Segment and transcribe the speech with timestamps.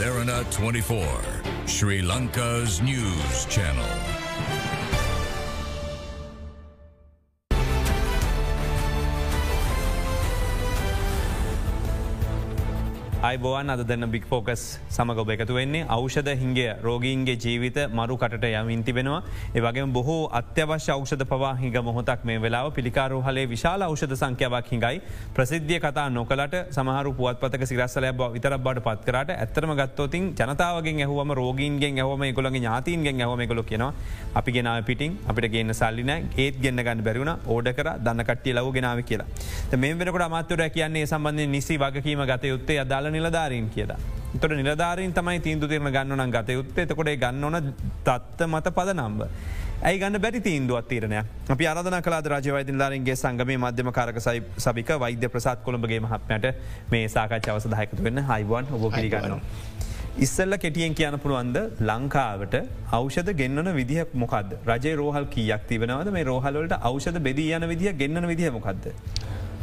[0.00, 4.19] Therana 24, Sri Lanka's news channel.
[13.20, 15.84] අයිබෝවන් අද දෙන්න බික් ෆෝකස් සමග ඔබ එකතු වෙන්නේ.
[15.94, 19.18] අවෂධ හින්ගේ රෝගීන්ගේ ජීවිත මරු කටට යමින් තිබෙනවා.
[19.54, 22.68] ඒවගේ බොහෝ අත්‍යවශ්‍ය අවෂධ පවා හිඟ මොහොතක් මේ වෙලාව.
[22.76, 25.02] පිළිකාරු හලේ විශාල අවෂධ සංඛ්‍යාවක් හිඟයි.
[25.34, 31.34] ප්‍රසිද්ධිය කතා නොකලට සමහරු පුවත්පතක සිරස්සල බ විතර බට පත් කරට ඇත්තරම ගත්තෝතින් ජනතාවගේ ඇහවම
[31.40, 33.92] රෝගීන්ගෙන් ඇහවම ගොළගේ ඥාතීන්ගෙන් ඇහම ගොල කියෙනවා
[34.34, 37.92] අපි ගෙනාව පිටින් අපිට ගන්න සල්ලින ඒත් ගන්න ගන්න බැරිවුණ ඕඩ කර.
[38.00, 39.28] දන්න කට්ටිය ලව ගෙනාව කියලා.
[39.76, 44.00] මේ වෙනකට අමාත්තුර කියන්නේ සම්බන්ධය නිසි වගකීම ගත යුත්තේ අදාල නිලධාරීන් කියලා.
[44.40, 47.72] තොට නිලධාරීන් තමයි තීන්දු තිරන ගන්නන ගත යුත්තේ තකොට ගන්නවන
[48.04, 49.26] තත්ත මත පද නම්බ.
[49.82, 51.18] ඇයි ගන්න බැරි තීන්දුවත් තීරණය
[51.52, 54.18] අපි අරධන කලා රජවයිති ලාරන්ගේ සංගම මධ්‍යම කාරක
[54.66, 56.46] සබික වෛද්‍ය ප්‍රසාත් කොළඹගේ මහත්මයට
[56.92, 59.40] මේ සාකච්ඡවස දහයකතු වෙන්න හයිවන් ඔබ පිළිගන්නවා.
[60.18, 61.58] ඉස්සල්ල කෙටියෙන් කියන පුළුවන්ද
[61.90, 62.54] ලංකාවට
[62.98, 68.28] අවෂධ ගෙන්න්නන විදිහ මොකද රජ රෝහල් කියක් තිබනවද මේ රෝහලට අවෂධ බෙදී යන විදිහ ගෙන්න්න
[68.32, 68.86] විදිහ මොකක්ද.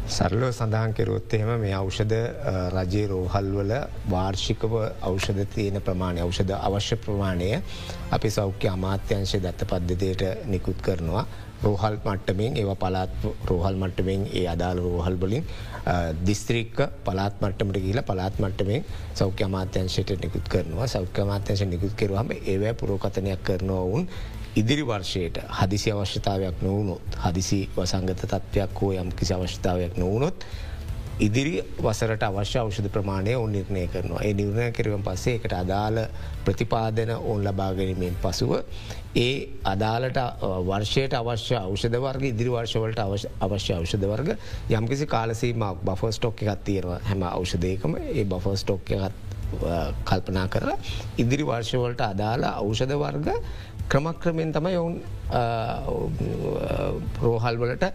[0.08, 2.14] සරලෝ සඳහන් කෙරොත් එහෙම මේ අවෂධ
[2.76, 3.72] රජයේ රෝහල්වල
[4.12, 7.50] වාර්ෂිකව අවෂධ තියෙන ප්‍රමාණය අවෂධ අවශ්‍ය ප්‍රමාණය
[8.12, 11.26] අපි සෞඛ්‍ය අමාත්‍යංශය දත්ත පද්ධතියට නිකුත් කරනවා.
[11.64, 13.14] රෝහල් මට්ටමින් ඒව පලාත්
[13.50, 15.44] රෝහල් මට්ටමෙන් ඒ අදාළ රෝහල් බලින්
[16.26, 18.80] දිස්ත්‍රික්ක පලාත් මට්ටමට කියල පලාත් මට්ටමේ
[19.16, 24.08] සෞඛ්‍ය අමාත්‍යංශයට නිකුත් කරනවා සෞඛ්‍ය අමාත්‍යංශ නිකුත් කරවාම ඒවැ පුරෝකතනයක් කරනවා ඔවුන්
[24.56, 30.46] ඉදිරි වර්ෂයට හදිසි අවශ්‍යතාවයක් නොවනොත් හදිසි වසංගත තත්වයක් හෝ යම් කිසි අවශ්‍යතාවයක් නොවනොත්
[31.20, 34.22] ඉදිරි වසරට අවශ්‍ය අවෂධ ප්‍රමාණය ඔවන් නිර්ණය කරනවා.
[34.22, 35.98] ඒ නිර්ණය කරවන් පස්සේ එකට අදාළ
[36.46, 38.54] ප්‍රතිපාදන ඔවුන් ලබාගැනීමෙන් පසුව
[39.16, 40.20] ඒ අදාලට
[40.64, 43.02] වර්ෂයට අවශ්‍ය අවෂධ වර්ග ඉදිරි වර්ෂවලට
[43.42, 44.36] අවශ්‍ය අවෂධ වර්ග
[44.72, 49.26] යම්කිසි කාලසීමක් බෆස්ටොක් එකත් තියෙනවා හැම අවෂධයකම ඒ බෆස්ටොක් එකත්
[50.06, 50.78] කල්පනා කරලා
[51.18, 53.30] ඉදිරි වර්ෂවලට අදාළ අවෂධ වර්ග
[53.88, 54.96] ක්‍රමක්‍රමෙන් තමයි ඔවුන්
[57.24, 57.86] රෝහල්වලට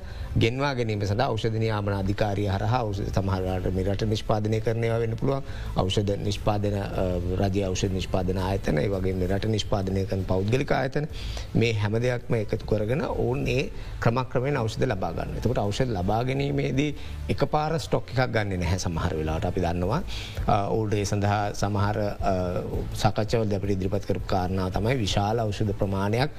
[0.43, 5.42] ගෙන්වා ගැනීම සඳ අවෂධනයාමන අධිකාරය හර අවෂ තමහරට මිරට නිෂ්පාදනය කරනය වෙන පුළුවන්.
[5.76, 6.76] අවෂධ නිෂ්පාදන
[7.41, 11.09] රජ අවෂ නිෂ්පාදන ආයතන වගේ රට නිෂ්පාදනය කන පෞද්ගලික ආයතන.
[11.54, 13.65] මේ හැම දෙයක්ම එකතු කරගෙන ඔවුන් ඒ
[14.00, 16.91] ක්‍රමක්‍රමෙන් අවෂධ ලබාගන්න එතකට අවෂධ ලබාගැනීමේදී
[17.34, 20.00] එක පාර ස්ටොක් එකක් ගන්න නැහැ සමහර වෙලාට අපි දන්නවා.
[20.76, 21.98] ඕල්ඩේ සඳහා සමහර
[23.03, 26.31] සකච්චවල් දැපට ඉදිරිපත් කරු කාරණාව තමයි විශාල අවෂධ ප්‍රමාණයක්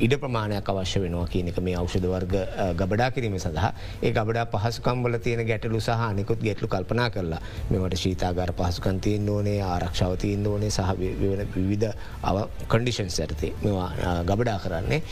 [0.00, 2.34] ඉඩ ප්‍රමාණයක් අවශ්‍ය වෙනවා කියන එක මේ අවෂධ වර්ග
[2.76, 3.72] ගබඩා කිරීම සඳහා
[4.02, 9.60] ඒ ගබඩා පහසුකම්වල තියෙන ගැටලු සහ නිකුත් ගැටලු කල්පනා කරලා මෙමට ශීතාගර පහසුකන් තියෙන් ඕනේ
[9.64, 11.92] ආරක්ෂාව තියෙන් ඕනේ සහ වෙන විවිධ
[12.68, 13.90] කඩිෂන් සැරතේ මෙවා
[14.24, 15.02] ගබඩා කරන්නේ.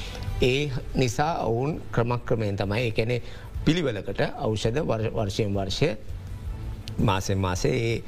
[0.43, 3.23] ඒ නිසා ඔවුන් ක්‍රමක්‍රමයෙන් තමයි එකැනෙ
[3.65, 4.81] පිළිවෙලකට අවෂධ
[5.15, 5.91] වර්ෂයෙන් වර්ෂය
[7.03, 8.03] මාසෙන් මාසේ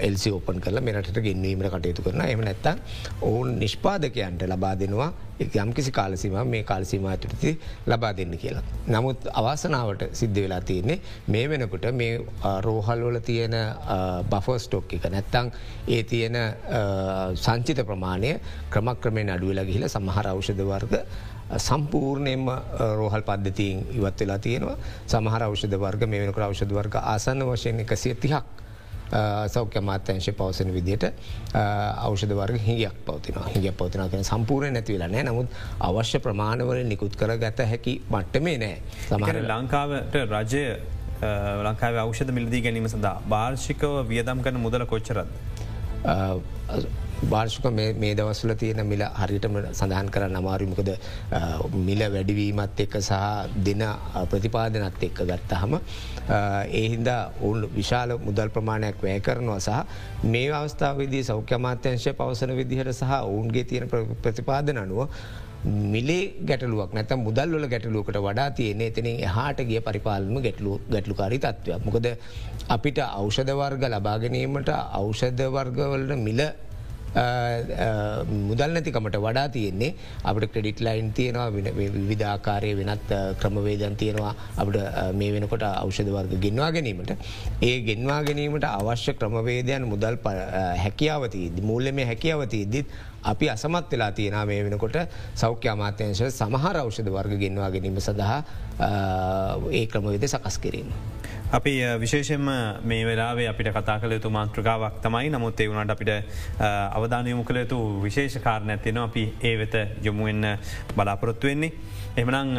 [0.00, 2.84] එල්සි ඕපන් කරල මෙරට ගෙන්වීමට කටයුතු කරන එම නැත්තම්
[3.22, 7.52] ඔවුන් නිෂ්පාදකයන්ට ලබා දෙනවා යම්කිසි කාලසිම මේ කාලසිම ඇතුරති
[7.86, 8.62] ලබා දෙන්න කියලා.
[8.88, 12.18] නමුත් අවසනාවට සිද්ධ වෙලා තියන්නේ මේ වෙනකුට මේ
[12.62, 13.56] රෝහල්වල තියෙන
[14.30, 15.52] බෆෝස්ටෝක් එක නැත්තං
[15.88, 16.36] ඒ තියෙන
[17.36, 18.32] සංචිත ප්‍රමාණය
[18.70, 21.02] ක්‍රමක්‍රමයෙන් අඩුවලා ගිහිල සමහර අවෂධ වර්ග
[21.56, 22.46] සම්පූර්ණයෙන්ම
[22.96, 24.76] රෝහල් පද්ධතියෙන් ඉවත් වෙලා තියෙනවා.
[25.06, 28.44] සමහර අවෂධ වර්ග මේ වෙනකට අවෂධ වර්ග ආසන්න වශයෙන් එකසිය තිහක්
[29.48, 31.04] සෞඛ්‍ය මාත්‍යංශය පවසන විදියට
[31.54, 37.36] අවෂධ වර්ග හිගයක් පවතින හිග පවතින කන සම්පූර්ණ නැතිවෙලා නෑ නමුත් අවශ්‍ය ප්‍රමාණවල නිකුත් කර
[37.38, 38.76] ගත හැකි මට්ටමේ නෑ
[39.08, 40.64] සමහර ලංකාවට රජය
[41.64, 45.28] ලංකාව අවෂධ මිලදී ගැනීම සඳහා භාර්ෂිකව වියදම් කන මුදල කොච්චරද.
[47.22, 50.90] භාර්ෂක මේ දවස්සල තියෙන මිල හරිටම සඳහන් කර නමාරිමකද
[51.80, 53.18] මිල වැඩිවීමත් එක්ක සහ
[53.60, 53.82] දෙන
[54.30, 55.74] ප්‍රතිපාදනත් එක්ක ගත්තහම
[56.72, 63.64] ඒහින්ද ඔවුන් විශාල මුදල් ප්‍රමාණයක් වැය කරනවා සහ මේ අවස්ථාවදී සෞඛ්‍යමාත්‍යංශය පවසන විදිහට සහ ඔවුන්ගේ
[63.64, 63.90] තියෙන
[64.22, 65.10] ප්‍රතිපාදන අනුව
[65.64, 71.82] මිලේ ගැටලුවක් නැත මුදල්ල ගැටලුවකට වඩා තියන එතනින් එහාට ගිය පරිපාලම ගැටලු ගැටලුකාරි තත්වයක්.
[71.84, 72.06] මොකද
[72.68, 76.40] අපිට අවෂධ වර්ග ලබාගැනීමට අවෂධ වර්ගවලට මිල
[77.14, 79.94] මුදල් නැතිකමට වඩා තියෙන්නේ
[80.24, 81.50] අපට ක්‍රඩිට් ලයින් තියෙනවා
[82.10, 84.78] විධාකාරය වෙනත් ක්‍රමවේදන් තියෙනවා අපට
[85.14, 87.12] මේ වෙනකොට අවෂධ වර්ග ගෙන්වා ගැනීමට
[87.62, 90.18] ඒ ගෙන්වා ගැනීමට අවශ්‍ය ක්‍රමවේදයන් මුදල්
[90.76, 92.92] හැකියාවති මූල්ල මේ හැකියාවතියද්දිත්
[93.24, 94.98] අපි අසමත් වෙලා තියෙන මේ වෙනකොට
[95.34, 98.42] සෞඛ්‍ය අමාත්‍යංශ සමහර අවෂධ වර්ග ගෙන්වා ගැනීම සඳහා
[99.72, 100.92] ඒ ක්‍රමවේද සකස් කිරීම.
[101.52, 102.44] අපි විශේෂෙන්ම
[102.82, 106.10] මේ වෙලාවේ අපිට කතා කළ යුතු මාන්ත්‍රකාවක් තමයි නමුත් ඒ වුණට අපිට
[106.92, 110.44] අවධානයමු කළ යුතු විශේෂ කාරණ ඇතිෙන අපි ඒ වෙත යොමුවෙන්න
[110.94, 111.72] බලාපොරොත්තු වෙන්නේ.
[112.16, 112.54] එමනං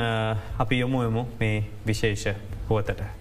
[0.57, 2.27] අපි යොමු යමු මේ විශේෂ
[2.67, 3.18] පුවතට.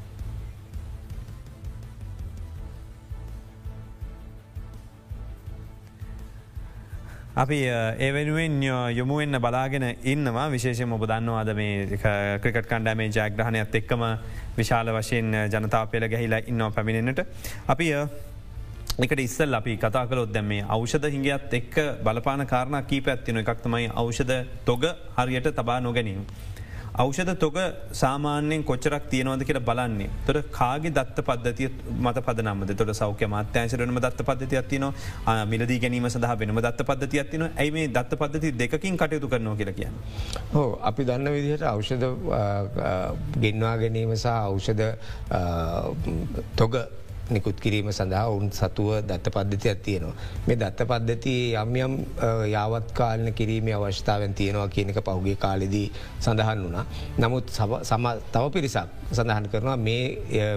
[7.38, 7.58] අපි
[7.98, 11.98] ඒ වෙනුවෙන් යොමුවෙන්න බලාගෙන ඉන්නවා විශේෂම ඔබ දන්නවාද මේ
[12.42, 14.02] ක්‍රිකට් කණ්ඩෑමේ ජයග්‍රහණයත් එක්කම
[14.56, 17.20] විශාල වශයෙන් ජනතාව පෙළ ගැහිලා ඉන්නවා පැමිණෙනට.
[17.68, 17.86] අපි
[18.98, 23.86] එකට ඉස්සල් අපි කතා කලොත් දැම මේ අවෂධ හිගත් එක් බලපාන කාරණ කී පැත්තින එකක්තමයි
[23.94, 26.26] අවෂධ තොග හරියට තබා නොගැනීම.
[27.02, 27.56] අවෂධ තොක
[28.00, 30.08] සාමාන්‍යයෙන් කොච්චරක් තියෙනවද කියලා බලන්නේ.
[30.26, 31.68] තොට කාගේ දත්ත පද්ධතිය
[32.04, 32.72] මත පදනම්ද?
[32.80, 34.86] තොට සෞඛ්‍ය මාත්‍යංශරනම දත්ත පද්ධති ඇතින
[35.52, 39.78] මිලදී ගැනීම සඳහ වෙනම දත්ත පද්ධති ඇතින ඇයි මේ දත්ත පද්ධති දෙකින් කටයුතු කරනවා කියලා
[39.80, 39.94] කියන්න.
[40.54, 42.06] හෝ අපි දන්න විදිහට අවෂධ
[43.44, 44.84] ගෙන්වා ගැනීම සහ අවෂධ
[46.62, 46.74] තොග
[47.30, 50.14] නිකුත් කිරීම සඳහා ඔවුන් සතුව දත්ත පද්ධතියක් තියෙනවා.
[50.46, 51.94] මේ දත්ත පද්ධති යම් යම්
[52.54, 55.88] යාවත් කාලන කිරීම අවශ්‍යාවෙන් තියෙනවා කියනක පහුගේ කාලෙදී
[56.20, 56.86] සඳහන් වුණා.
[57.18, 57.46] නමුත්
[58.32, 59.76] තව පිරිසක් සඳහන් කරනවා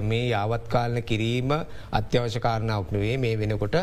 [0.09, 1.51] මේ යාවත් කාලන කිරීම
[1.99, 3.75] අත්‍යවශ්‍ය කාරණාවක් නෙවේ මේ වෙනකොට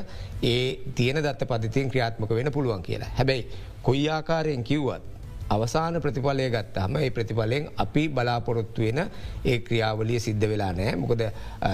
[0.43, 0.65] ඒ
[0.95, 3.13] තියෙන දත්ත පද්ධතියෙන් ක්‍රියාත්මක වෙන පුළුවන් කියලා.
[3.19, 3.47] හැබැයි
[3.83, 5.18] කොයි ආකාරයෙන් කිව්වත්
[5.49, 9.01] අවසාන ප්‍රතිඵලය ගත්තාම ඒ ප්‍රතිඵලයෙන් අපි බලාපොරොත්තු වෙන
[9.45, 11.23] ඒ ක්‍රියාවලිය සිද්ධ වෙලා නෑ මොකද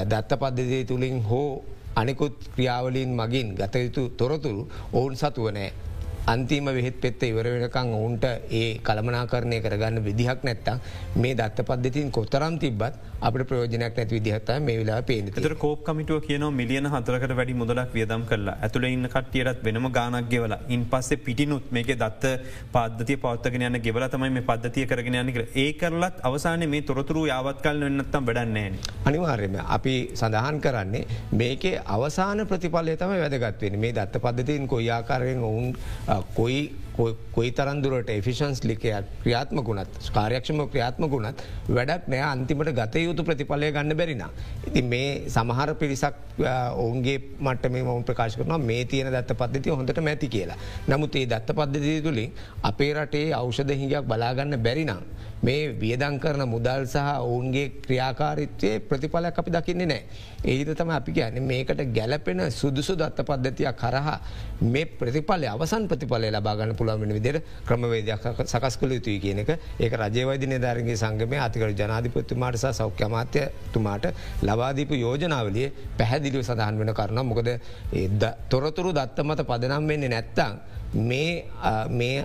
[0.06, 1.48] දත්ත පද්ධතිය තුළින් හෝ
[1.96, 4.62] අනෙකුත් ක්‍රියාවලින් මගින් ගතයුතු තොරතුරු
[4.92, 5.72] ඔවුන් සතුව නෑ
[6.26, 10.78] අන්තිම වෙහෙත් පෙත්ත ඉවර වෙනකං ඔවුන්ට ඒ කළමනා කරණය කරගන්න විදිහක් නැත්තම්
[11.16, 12.94] මේ දත්ත පද්ධතින් කොතරම් තිබත්
[13.24, 17.92] අප ප්‍රයෝජනයක් නැති විදිහත මේ වෙලා පේන තර කෝප කමිටුව කියන මිලියන හතරකට වැඩි මුදලක්
[17.94, 22.32] වියදම් කරලා ඇතුළ ඉන්න කට්ටියරත් වෙනම ගානක් ගෙවල ඉන් පස්සේ පිටිනුත් මේක දත්ත
[22.74, 27.24] පද්ධතිය පවත්තගෙන යන්න ගෙවල තමයි මේ පද්ධතිය කරගෙන යන්න කර ඒ කරලත් අවසාන මේ තොරතුරු
[27.26, 28.68] යාවත් කල වෙන්නත්තම් වැඩන්නේ.
[29.04, 31.04] අනිවාර්යම අපි සඳහන් කරන්නේ
[31.34, 35.68] මේකේ අවසාන ප්‍රතිඵලය තම වැදගත්වෙන මේ දත්ත පද්ධතින් කොයි ආකාරයෙන් ඔවුන්
[36.34, 36.62] කොයි
[36.96, 43.70] කොයි තරන්දුරට එෆිෂන්ස් ලිකයක් ක්‍රියාත්ම ගුණත් කාරයක්ෂම ක්‍රියාත්ම ගුණත් වැඩක් නෑ අන්තිමට ගත යුතු ප්‍රතිඵලය
[43.72, 44.24] ගන්න බැරින.
[44.68, 46.14] ඉති මේ සමහර පිරිසක්
[46.76, 50.58] ඔවුන්ගේ මට මේ මවුන් ප්‍රකාශ කරනවා මේ තියෙන දත්ත පද්ධතිය හොඳට මැති කියලා.
[50.88, 52.32] නමුත් ඒ දත්ත පද්ධතිය තුළින්
[52.62, 55.02] අපේ රටේ අෞෂධ හිඟයක් බලාගන්න බැරිනම්.
[55.44, 60.02] මේ වියදං කරන මුදල් සහ ඔවුන්ගේ ක්‍රියාකාරිත්වය ප්‍රතිඵලයක් අපි දකින්නේ නෑ.
[60.44, 64.16] ඒහිද තම අපි ගැන මේකට ගැලපෙන සුදුසු දත්ත පද්ධතියක් කරහා
[64.64, 70.44] මේ ප්‍රතිඵලය අවසන් ප්‍රතිඵලය ලබාගන්න පුළුවන් විදිර ක්‍රමවේදයක් සකස් කළ යුතුයි කියන එක ඒක රජයවෛද
[70.46, 74.06] නිධාරගේ සංගමය අතිකර ජනාධිපත්තුමාට සහ සෞඛ්‍යමාත්‍යතුමාට
[74.42, 77.50] ලබාදීපු යෝජනාවලිය පැහැදිලිව සඳහන් වෙන කරන මොකද
[78.48, 80.54] තොරතුරු දත්ත මත පදනම් වෙන්නේ නැත්තං
[81.92, 82.24] මේ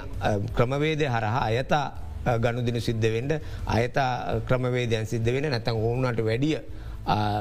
[0.56, 1.88] ක්‍රමවේදය හරහා අයතා
[2.26, 6.60] ගණුදින සිද්ධ වෙන්ඩ අයතා ක්‍රමවේදයන් සිද්ධ වෙන නැතන් ඕවුනට වැඩිය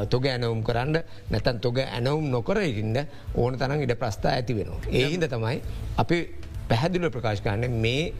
[0.09, 0.99] තොග ඇනවුම් කරන්න
[1.31, 2.99] නැතන් තොග ඇනවුම් නොකර ඉන්න
[3.35, 4.81] ඕන තරන් ඉඩ ප්‍රස්ථා ඇති වෙනවා.
[4.93, 5.61] ඒහින්ද තමයි
[5.97, 6.19] අපි
[6.69, 8.13] පැහැදිල ප්‍රකාශ කරන්න මේ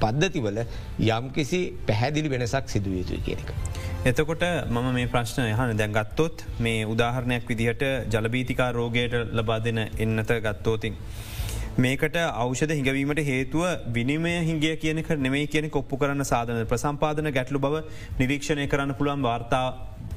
[0.00, 0.60] පද්ධතිවල
[1.08, 3.50] යම් කිසි පැහැදිලි වෙනසක් සිදුව යුතුයි කියනක.
[4.04, 10.32] එතකොට මම මේ ප්‍රශ්න යහන දැන් ගත්තොත් මේ උදාහරණයක් විදිහට ජලබීතිකා රෝගයට ලබා දෙන එන්නත
[10.46, 10.94] ගත්තෝතින්.
[11.78, 17.82] මේකට අවෂධ හිඟවීමට හේතුව විනිමය හිගේ කියනක නෙමයි කියන කොප්පු කරන්න සාධන ප්‍රසම්පාදන ගැටලු බව
[18.18, 19.66] නිරීක්ෂණය කරන්න පුළුවන් වාර්තා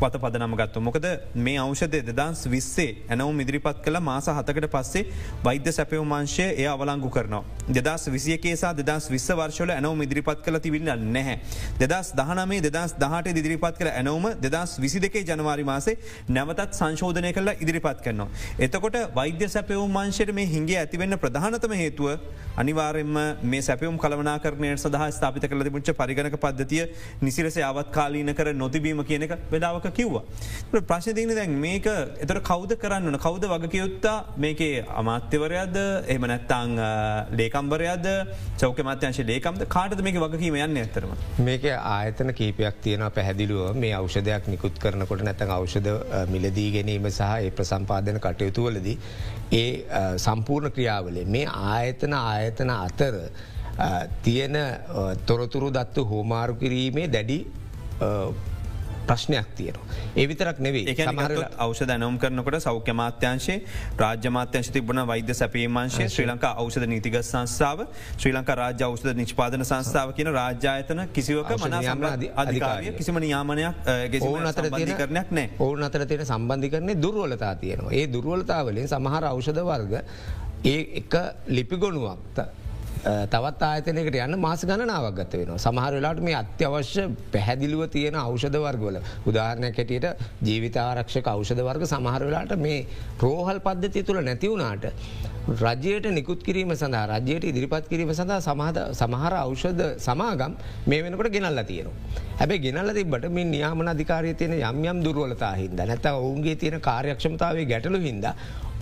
[0.01, 0.81] පත පදනම ගත්තු.
[0.81, 1.06] මොකද
[1.45, 5.04] මේ අවෂධ දෙදන්ස් විස්සේ ඇනවු ඉදිරිපත් කළ මාස හතකට පස්සේ
[5.45, 7.44] වෛද්‍ය සැපවමාංශය එය අවලංගු කරනවා.
[7.69, 11.36] දෙදස් විසියකේසා දෙදස් විස්ස වර්ශල ඇනවු ඉදිරිපත් කළ තිබින්න නැහැ.
[11.81, 15.96] දෙදස් දහනමේ දෙදස් දහට ඉදිරිපත් කළ ඇනවම දෙදස් විසි දෙකේ ජනවාරි මාසේ
[16.29, 18.29] නැවතත් සංශෝධනය කළ ඉදිරිපත් කරනවා.
[18.60, 22.10] එතකොට වෛද්‍ය සැපවමාංශයට මේ හිගේ ඇතිවෙන්න ප්‍රධානතම හේතුව
[22.58, 26.84] අනිවාරෙන්ම මේ සැපවම් කලවනා කරනය සඳහා ස්ථාපිත කළ තිබුච්ච පරිගණක පද්ධතිය
[27.22, 29.38] නිසිරස අවත් කාලීන කර නොතිබීම කියනක
[29.72, 30.24] වෙලාවක කිව්වා.
[30.90, 35.78] ප්‍රශ්තින දැන් මේක එතට කෞද කරන්න කෞද වගකයුත්තා මේකේ අමාත්‍යවරයද
[36.13, 36.75] එහම නැත්තං
[37.40, 38.08] ලේකම්බරයද
[38.58, 41.16] චෞක මත්‍යංශ ලේකම්ද කාටද මේක වගකීම යන්න ඇතරම.
[41.50, 45.92] මේක ආයතන කීපයක් තියෙන පැහැදිලුව මේ අවෂධයක් නිකුත් කරනකොට නැතන් අවෂධ
[46.34, 48.98] මිලදී ගැනීම සහ ඒ ප්‍රසම්පාදන කටයුතුවලදී.
[49.54, 49.72] ඒ
[50.18, 53.16] සම්පූර්ණ ක්‍රියාවලේ මේ ආයතන ආයතන අතර
[54.24, 54.56] තියෙන
[55.25, 57.38] තොරතුරු දත්තු හෝමාරු කිරීමේ දැඩි
[59.12, 60.00] ප්‍රශ්නයක් තියෙනවා.
[60.15, 60.96] ඒ විතරක් නෙවේ
[61.65, 63.58] අවෂ දැනම් කරනකට සෞඛ්‍ය මාත්‍යංශේ
[64.03, 67.86] රාජ්‍යමාත්‍යංශ තිබන වෛද්‍ය සැපීමංශය ශ්‍රී ලංකා අවෂධ නීතිග සංස්ථාව
[68.18, 71.51] ශ්‍රී ලංකා රාජ්‍ය අවෂධ නිෂ්පාදන සංස්ථාව කියන රාජ්‍යායතන කිසිවක
[72.44, 74.70] අධිකාරය කිසිම නියාමනයක් ඕන අතර
[75.01, 77.94] කරනයක් නෑ ඔවුන් අතර තියෙන සම්බන්ධි කරන්නේ දුර්වලතා තියෙනවා.
[78.00, 79.94] ඒ දුර්වලතාවලින් සමහර අවෂධ වර්ග
[80.72, 81.13] ඒ එක
[81.58, 82.41] ලිපිගොනුවක්
[83.03, 85.58] තවත් ආයතනකට යන්න මාස ගණනාවක් ගත වෙන.
[85.65, 90.08] සමහර වෙලාට මේ අත්‍යවශ්‍ය පැහැදිලිව තියෙන අවෂධ වර්ගවල උදාහරණයක් හැටියට
[90.48, 92.86] ජීවිතාරක්ෂක අවෂධ වර්ග සමහර වෙලාට මේ
[93.24, 94.86] රෝහල් පද්ධති තුළ නැතිවුණට.
[95.62, 100.53] රජයට නිකුත් කිරීම සඳහා රජයට ඉදිරිපත් කිරීම සඳහා සමහද සමහර අවෂධ සමාගම්
[100.86, 102.27] මේ වෙනකට ගෙනල්ල තියෙනවා.
[102.39, 107.65] හැබැ ගෙනල්ල තිබට මේ නියාමන අධිකාරය තියෙන යම් යම් දුරුවලතා හිද නැත ඔවුන්ගේ තියෙන කාර්යක්ෂමතාවේ
[107.72, 108.27] ගැටලු හින්ද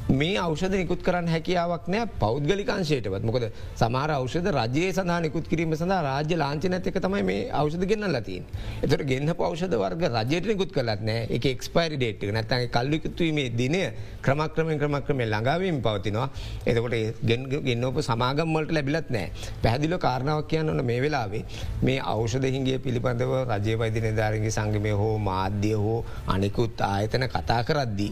[0.10, 3.44] මේ අවෂධ නිකුත් කරන්න හැකියාවක් නෑ පෞද්ගලිකංශයටවත් මොකද
[3.76, 8.48] සමාර අවෂධ රජයේ සඳහා නිකුත් කිරීම සඳහා රාජ්‍ය ලාංචන ඇතික තමයි මේ අවෂධ ගෙන්න්න ලතින්.
[8.84, 13.84] එතට ගෙන්න්න පෞෂධ වර්ග රජයට නිකුත් කරලත් නෑ එක එක්ස්පයිරි ඩේට් නැත්තගේ කල්ලිකුත්වීමේ දිනය
[14.24, 16.28] ක්‍රමක්‍රමෙන් ක්‍රමක්‍රමේ ළඟාවීම පවතිනවා
[16.66, 17.22] එතකොට
[17.68, 19.30] ගෙන්න්නෝප සමාගම්මලට ලැබිලත් නෑ
[19.62, 21.44] පැහදිල කාරණාවක් කියන්න ඕන මේ වෙලාවේ
[21.84, 28.12] මේ අවෂධ හිගේ පිළිබඳව රජය පයිති නිධාරගේ සංගමය හෝ මාධ්‍ය හෝ අනෙකුත් ආයතන කතා කරද්දී.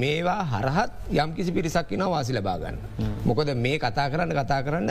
[0.00, 2.78] මේවා හරහත් යම් කිසි පිරිසක් න වාසි ලබාගන්න.
[3.24, 4.90] මොකොද මේ කතා කරන්න කතා කරන්න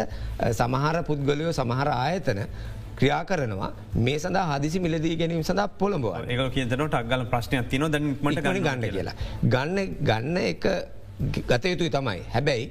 [0.53, 2.41] සමහර පුද්ගලයෝ සමහර ආයතන
[2.97, 8.41] ක්‍රියා කරනවා මේ සඳ හදිසි මිලදී ගැනීම සඳ පොළඹව ඒ කියතන ටක්ගල ප්‍රශ්නයක් තින දැන්මට
[8.59, 9.15] ගන්න කියලා.
[9.45, 10.65] ගන්න ගන්න එක
[11.47, 12.19] ගත යුතුයි තමයි.
[12.33, 12.65] හැබැයි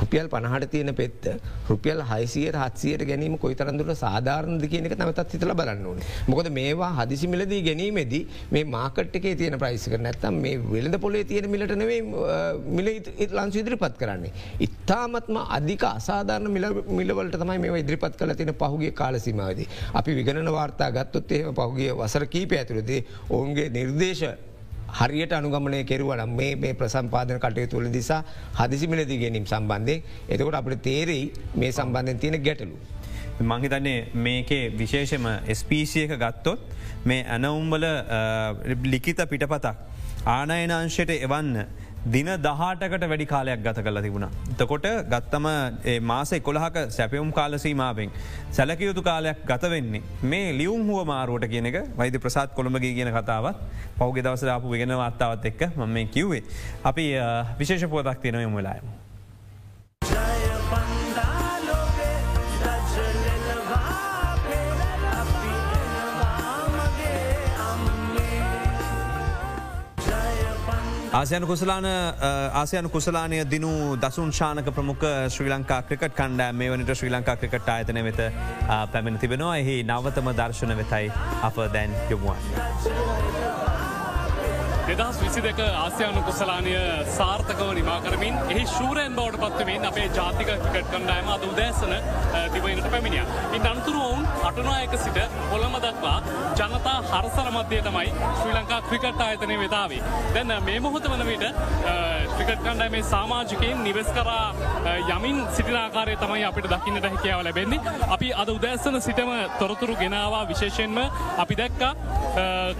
[0.00, 1.26] රුපියල් පණහට තියෙන පෙත්ත
[1.68, 6.00] රුපියල් හයිසියට හත්සියට ගැනීම කොයි තරන්දුර සාධාරණද කියනක නමතත් හිතල බලන්න ඕන.
[6.28, 12.00] මොකද මේවා හදිසිමිලදී ගැනීමේදී මේ මාකට්කේ තියෙන ප්‍රයිසික නැත්තම් මේ වෙළඳ පොලේ තියෙන මිලට නෙවේ
[12.70, 12.88] මිල
[13.38, 14.32] ලංසු ඉදිරිපත් කරන්නේ.
[14.60, 16.50] ඉතාමත්ම අධික අසාධාරණ
[16.92, 19.68] මිලවලට තමයි මේ ඉදිරිපත් කල තියෙන පහුගේ කාලසිමාවදී.
[19.94, 23.00] අපි විගණන වාර්තා ගත්තොත් එහෙම පහුගේ වසර කීප ඇතුළදේ
[23.30, 24.47] ඔවුන්ගේ නිර්දේශ
[24.88, 28.22] හරියට අනුගමනය කෙරුවන මේ මේ ප්‍රසම්පාදන කටය තුළ දිසා
[28.54, 29.96] හදිසිමිලදී ගැනීම් සම්බන්ධය
[30.28, 32.76] එතකොට අපට තේරෙයි මේ සම්බන්ධයෙන් තියෙන ගැටලු.
[33.40, 36.60] මහිතන්නේ මේකේ විශේෂම ස්පීසියක ගත්තොත්
[37.04, 37.84] මේ ඇනවුම්බල
[38.84, 39.76] ලිකිත පිටපතක්
[40.26, 41.66] ආනයනංශයට එවන්න
[42.06, 44.28] දින දහටකට වැඩි කාලයක් ගත කල තිබුණ.
[44.56, 45.48] තකොට ගත්තම
[46.02, 48.10] මාස එකොළහක සැපවුම් කාලසීමාවෙන්.
[48.50, 50.02] සැලකයුතු කාලයක් ගත වෙන්නේ.
[50.22, 53.56] මේ ලියුම් හුව මාරුවට කියනක වෛද ප්‍රසාත් කොළඹගේ කියන කතාවත්
[53.98, 56.42] පෞගෙ දවසරාපු වෙන අත්තාවත් එක්ක ම මේ කිව්වේ.
[56.84, 57.12] අපි
[57.58, 59.07] විශේෂ පොතක් තියෙනවම වෙලායම.
[71.18, 71.86] ආසියන කුසලාන
[72.54, 77.68] ආසියන කුසලානය දිනු දසුන් ශානක ප්‍රමුඛ ශ්‍රී ලංකා ක්‍රිකට් කණ්ඩෑ මේ වනට ශ්‍රී ලංකා ක්‍රිකට්
[77.68, 78.22] ආයතන වෙත
[78.92, 83.47] පැමිණ තිබෙනවා එහි නවතම දර්ශන වෙතයි අප දැන් යොමුුවන්.
[84.88, 86.70] දෙදස් විසි දෙක ආසියානු කුසලානය
[87.16, 91.92] සාර්ථකව නිමා කරමින් එහි ශූරයන් බවට පත්වමින් අපේ ජාතික ක්‍රිකට් කණ්ඩෑම අද උදෑසන
[92.54, 93.24] දිවයිනට පැමිණිය.
[93.56, 95.18] ඉන් අනතුරු ඔවුන් අටනායක සිට
[95.50, 96.16] කොළම දක්වා
[96.60, 100.00] ජනතා හරසර මධ්‍යය තමයි ශ්‍රී ලංකා ක්‍රිකට් ආයතනය වෙතාවේ.
[100.34, 101.44] දැන් මේ මොහොත වන විට
[102.36, 104.48] ක්‍රිකට් කණ්ඩෑමේ සාමාජිකයෙන් නිවෙස් කරා
[105.16, 107.80] යමින් සිටිනාකාරය තමයි අපිට දකින්නට හැකියාව ලැබෙන්නේ.
[108.08, 110.98] අපි අද උදෑසන සිටම තොරතුරු ගෙනවා විශේෂයෙන්ම
[111.38, 111.92] අපි දැක්කා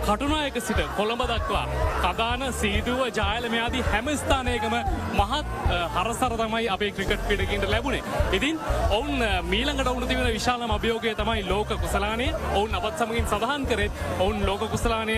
[0.03, 1.67] කටුනායක සිට කොළඹ දක්වා
[1.99, 4.75] කදාන සීදුව ජායලමයාදී හැම ස්ථානයකම
[5.15, 5.47] මහත්
[5.95, 8.03] හරසර තමයි අපේ ක්‍රිකට් පිටකින්ට ලැබුණේ.
[8.33, 13.93] ඉතින් ඔවුන් මීළඟට ඔවුන තිබෙන විශාලම අභියෝගය තමයි ලෝක කුසලානේ ඔවුන් අපත් සමගින් සඳහන් කරෙත්
[14.19, 15.17] ඔවුන් ලෝක කුසලානය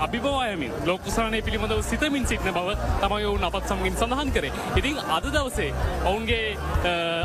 [0.00, 4.52] අභිබවායමින් ලෝකුසලානය පිළිබඳව සිතමින් සිටින බව තමයි ඔවුන් අපත් සමගින් සඳහන් කරේ.
[4.76, 5.70] ඉතින් අද දවසේ
[6.04, 6.56] ඔවුන්ගේ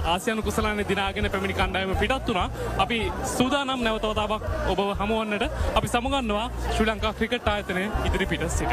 [0.06, 3.00] ආසියන කුසලාන දිනාගෙන පැමිණි කණ්ඩායම පිටත් වුණා අපි
[3.32, 5.46] සූදානම් නැවතවතාවක් ඔබ හමුවන්නට
[5.76, 8.71] අපි සමගන්නවා ශ්‍රී ලංකා ක්‍රිකට් ආයතනය ඉදිරි පිට සිට.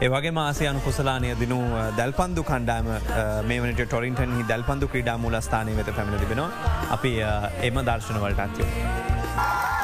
[0.00, 1.58] ඒවගේ මාසයනු කුසලානය දිනු
[1.96, 2.88] දැල්පන්දු කණ්ඩෑම
[3.48, 7.12] මේ වනට ටොරින්ටන් හි දැල්පන්දු ක්‍රඩා මුලස්ථානය වෙත පැමිණ තිබෙනවා අපි
[7.68, 9.77] එම දර්ශනවලට අත්යෝ.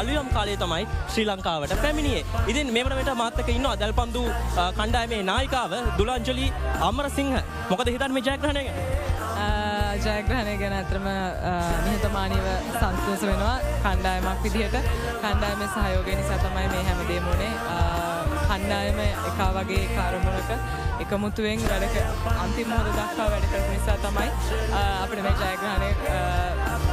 [0.00, 2.24] අලියම් කාලේ තමයි ශ්‍රී ලංකාවට පැමිණියේ.
[2.50, 4.24] ඉතින් මෙවනට මාත්තක ඉන්න අදල් පන්දු
[4.78, 6.46] කණ්ඩායමේ නායිකාව දුලාංජලි
[6.88, 7.34] අමරසිංහ.
[7.70, 8.64] මොකද හිතන් මේ ජයග්‍රහණය
[10.04, 11.06] ජයග්‍රහණය ගැන ඇතරම
[11.86, 12.46] නිහතමානීව
[12.80, 14.76] සංස්කෘස වෙනවා කණ්ඩායමක් විදිහට.
[15.22, 17.52] කණ්ඩායම සහයෝගය නිසා තමයි මේ හැම දේමුණේ
[18.62, 20.50] කණ්ඩායම එකා වගේ කාරමුණක
[21.02, 21.96] එකමුතුවෙන් වැඩක
[22.42, 24.28] අන්තිම හොද දක්වා වැඩ කරපු නිසා තමයි
[25.02, 25.90] අපිට මේ ජයග්‍රහණය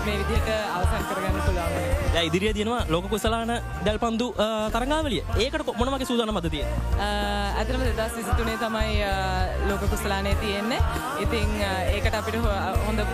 [0.05, 1.73] මේ විදිහට අවසන් කරගන්න පුළුවන්.
[2.13, 3.53] දැන් ඉදිරියේ දිනවා ලෝක කුසලාන
[3.85, 4.27] දැල්පන්දු
[4.75, 5.21] තරඟාවලිය.
[5.45, 7.09] ඒකට මොන වගේ සූදානම්ද තියෙන්නේ?
[7.59, 8.91] ඇත්තටම 2023 තමයි
[9.69, 10.81] ලෝක කුසලානේ තියෙන්නේ.
[11.25, 11.49] ඉතින්
[11.95, 12.39] ඒකට අපිට
[12.87, 13.05] හොඳ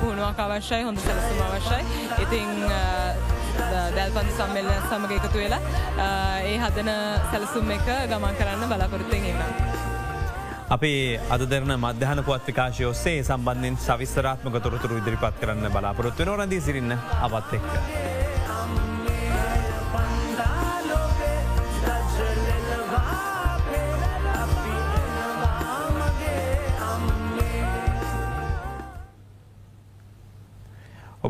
[0.00, 1.82] පුහුණුවක් අවශ්‍යයි, හොඳ සැලසුම අවශ්‍යයි.
[2.26, 2.48] ඉතින්
[3.96, 5.60] දැල්පන්දු සම්මේලනය සමග එකතු වෙලා
[6.50, 6.90] ඒ හදන
[7.30, 9.50] සැලසුම් එක ගමන් කරන්න බලාපොරොත්තුෙන් ඉන්නවා.
[10.76, 16.96] අපේ අද දෙරන මධ්‍යහන පුවත් විකාශය ඔස්සේ සම්බන්ධෙන් සවිස්තරාත්මක තොරතුරු ඉදිරිපත් කරන්න බලාපොරොත්තු නොරදී සිරින්න
[17.28, 18.09] අවත් එක්ක.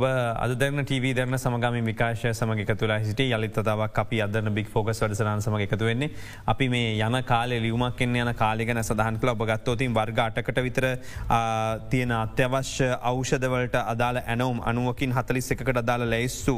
[0.00, 5.42] ඔබ අදරන ටව දරන සමගම විකාශය සමග තුලා හිට යලිත්තතාවක් අපි අදන්න බික් ෆෝකස් වඩසරන්
[5.44, 6.10] සමග එකතු වෙන්නේ.
[6.46, 9.32] අපි මේ යන කාල ලියුමක් එන්න යන කාලිගන සඳහන් කළ.
[9.34, 10.86] ඔබගත්තෝතින් වර්ග අටකට විතර
[11.90, 16.56] තියෙන අත්‍යවශ්‍ය අවෂදවලට අදාළ ඇනවම් අනුවකින් හතලිස් එකට අදාළ ලැයිස්සු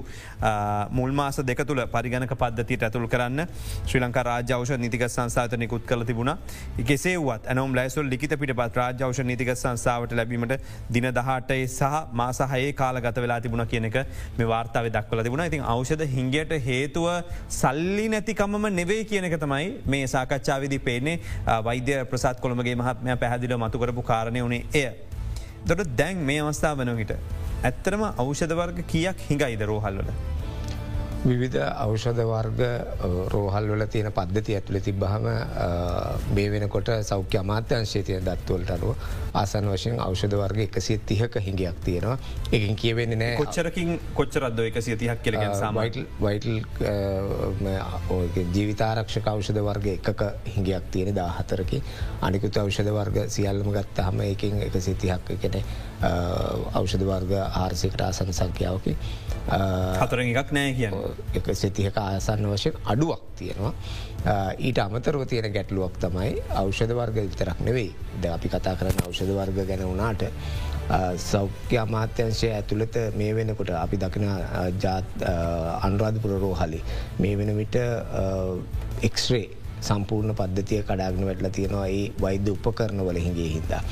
[0.92, 3.46] මුල්මාස දෙක තුළ පරිගණක පද්ධතියට ඇතුළ කරන්න
[3.87, 6.34] ශ්‍රී ලංකා රාජ්‍යවෂ නිතික සංසාත නිකුත් කළ තිබුණ.
[6.78, 10.56] එකසේවත් ඇනම් ලයිසල් ලිත පිට පත් රාජ්‍යවෂ නිතික සංසාාවට ලැබීමට
[10.90, 13.97] දින දහටයි සහ මාසහයේ කාල ගත වෙලා තිබුණ කියන එක
[14.39, 17.07] මේ වාර්තාව දක්වල තිබුණ ඉතින් අවෂද හිංගයට හේතුව
[17.51, 21.17] සල්ලි නැතිකමම නෙවේ කියන එක තමයි මේ සාකච්ඡාවිදි පේනේ
[21.65, 24.93] වෛද්‍ය ප්‍රසාත් කොළමගේ මහත්මය පැහදිල මතුකරපු කාරණය වනේ එය.
[25.67, 27.17] දොට දැන් මේ අවස්ථාව වනොහිට.
[27.62, 30.32] ඇත්තරම අවෂධවර්ග කියක් හිඟයිද රෝහල්වල.
[31.23, 32.61] විවිධ අවෂධ වර්ග
[33.33, 35.26] රෝහල් වල තියෙන පද්ධති ඇතුළ තිබ්බහම
[36.35, 42.19] මේ වෙනකොට සෞඛ්‍ය අමාත්‍යංශය තියෙන දත්වලට අනුව ආසන් වශයෙන් අවෂධ වර්ග එකසිය තිහක හිඟයක් තියෙනවා.
[42.52, 43.37] එකින් කියවෙන්නේ නෑ.
[43.37, 45.38] කොච්චරකින් කොච්චරද්ද එකසිය තිහක් කියල
[46.21, 46.59] වයිටල්
[48.50, 51.83] ජීවිතාරක්ෂක අවෂධ වර්ග එකක හිඟයක් තියෙන දා හතරකි
[52.21, 55.62] අනිකුත අවෂධ වර්ග සියල්ලම ගත්ත හම එකින් එක සිතිහක් කෙන
[56.75, 58.97] අවෂධ වර්ග ආර්සිකට ආසන සංඛ්‍යාවකි
[59.49, 60.96] හතර එකක් නෑ කියන
[61.34, 63.72] එක සිතිහක ආසන්න වශයෙන් අඩුවක් තියෙනවා.
[64.58, 69.66] ඊට අමතරව තියෙන ගැටලුවක් තමයි අවෂධ වර්ග විතරක් නෙවෙයි ද අපි කතා කරන අවෂධ වර්ග
[69.66, 70.22] ගැන වුණාට
[71.20, 74.28] සෞඛ්‍ය අමාත්‍යංශය ඇතුළත මේ වෙනකොට අපි දකින
[75.82, 76.80] අන්රාධපුර රෝහලි
[77.18, 77.76] මේ වෙන විට
[79.02, 79.49] එක්ස්රේ
[79.83, 83.83] සම්පූර්ණ පද්ධතිය කඩාගෙන වැටල තියෙනවා ඒ වෛද්‍ය උපකරනවල හිගේ හින්දා.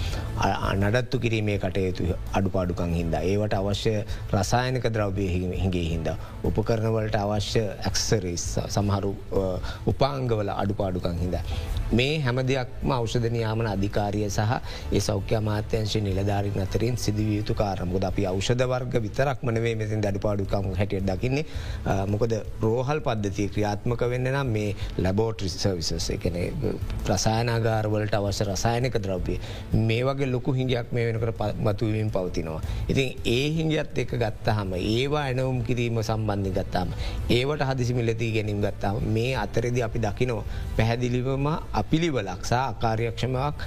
[0.75, 3.23] නඩත්තු කිරීමේ කටයුතු අඩුපාඩුකං හින්දා.
[3.25, 3.95] ඒවට අවශ්‍ය
[4.35, 6.17] රසායනක ද්‍රව්‍ය හිගේ හින්දා.
[6.45, 9.13] උපකරනවලට අවශ්‍ය ඇක්සරිස් සමහරු
[9.87, 11.45] උපාංගවල අඩුපාඩුකං හින්දා.
[11.93, 14.53] මේ හැම දෙයක්ම අවෂධනයාමන අධිකාරිය සහ
[14.91, 20.69] ඒ සෞඛ්‍ය අමාත්‍යංශ නිලධාරින් අතරින් සිදුවිය යුතු කාරමුද අපි අවෂධ වර්ග විතරක් මනවේ මෙතින් අඩිපාඩුකම
[20.81, 21.45] හැටියට දකින්නේ
[22.13, 26.37] මොකද රෝහල් පද්ධතිය ක්‍රියාත්මක වෙන්න නම් මේ ලැබෝට්‍රි සර්විසස් එකන
[27.05, 29.37] ප්‍රසායනාගාරවලට අවශ්‍ය රසායනක ද්‍රව්‍ය
[29.81, 32.61] මේ වගේ ලොකු හිඟයක් මේ වෙනකට මතුවීම පවතිනවා.
[32.89, 36.95] ඉතින් ඒ හිංගියත් එක ගත්තහම ඒවා ඇනවුම් කිරීම සම්බන්ධි ගත්තාම
[37.31, 40.43] ඒවට හදිසි මිලදී ගැනීම් ගත්තාම මේ අතරදි අපි දකිනෝ
[40.77, 43.67] පැහැදිලිවම අපිළිවලක් සහ අකාර්යක්ෂමයක්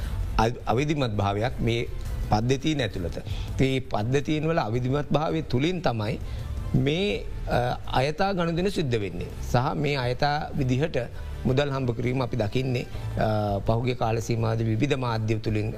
[0.66, 1.82] අවිධිමත් භාවයක් මේ
[2.32, 3.18] පද්ධතිී නැතුළත.
[3.60, 6.18] ඒ පද්ධතිීන් වල අවිධිමත් භාවය තුළින් තමයි
[6.76, 7.26] මේ
[7.92, 9.30] අයතා ගණුදන සිද්ධ වෙන්නේ.
[9.44, 10.98] සහ මේ අයතා විදිහට
[11.46, 12.86] මුදල් හම්බ කිරීම අපි දකින්නේ.
[13.68, 15.74] පහුගේ කාලසීමාද විධ මාධ්‍යව තුළින්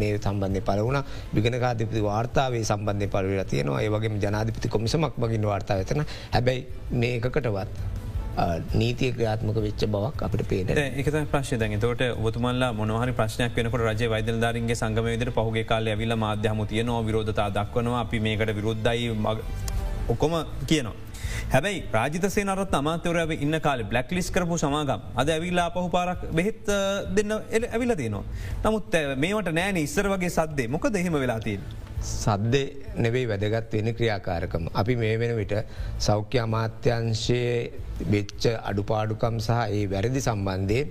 [0.00, 1.00] මේ සම්බන්ධය පලවුණ
[1.36, 3.80] විගනකාධිපති වාර්තාවේ සම්බන්ධය පලවෙලා තියෙනවා.
[3.86, 6.04] ඒවගේ ජනාධිපති කොමිසමක් මගින් වාර්තා වෙතන.
[6.34, 6.66] හැබැයි
[7.00, 7.98] මේ එකකටවත්
[8.74, 14.08] නීතිය ක්‍රියාත්මක වෙච්ච බවක් අපට පේට එක ප්‍රශ්ය දැන් තොට ඔතුමල්ලා මොනහරි ප්‍රශ්නයක් වෙනකට රජ
[14.14, 18.00] වෛදල්ධරන්ගේ සංගමේදර පහුගේ කාල ඇවිල මාධ්‍යහම තියනවා විරෝධතා දක්වනවා.
[18.06, 19.10] අපි මේකට විරුද්ධයි
[20.08, 20.34] ඔක්කොම
[20.66, 21.09] කියනවා.
[21.52, 26.66] හැබැයි රාජිතසේ නරත් අමාතවරව ඉන්න කාල බ්ලක් ලිස් කරපු සමාගම් අද ඇවිල්ලා පහු පාරක් බෙහෙත්
[27.16, 28.24] දෙන්න එ ඇවිල තියනවා.
[28.64, 31.62] නමුත් මේට නෑන ඉස්සර වගේ සද්දේ මොක දෙහෙම වෙලාතිීන්.
[32.00, 32.66] සද්දේ
[33.04, 34.66] නෙවෙයි වැදගත් වෙන ක්‍රියාකාරකම.
[34.80, 35.54] අපි මේ වෙන විට
[36.06, 37.70] සෞඛ්‍ය අමාත්‍යංශයේ
[38.14, 40.88] වෙච්ච අඩුපාඩුකම් සහ ඒ වැරදි සම්බන්ධයෙන්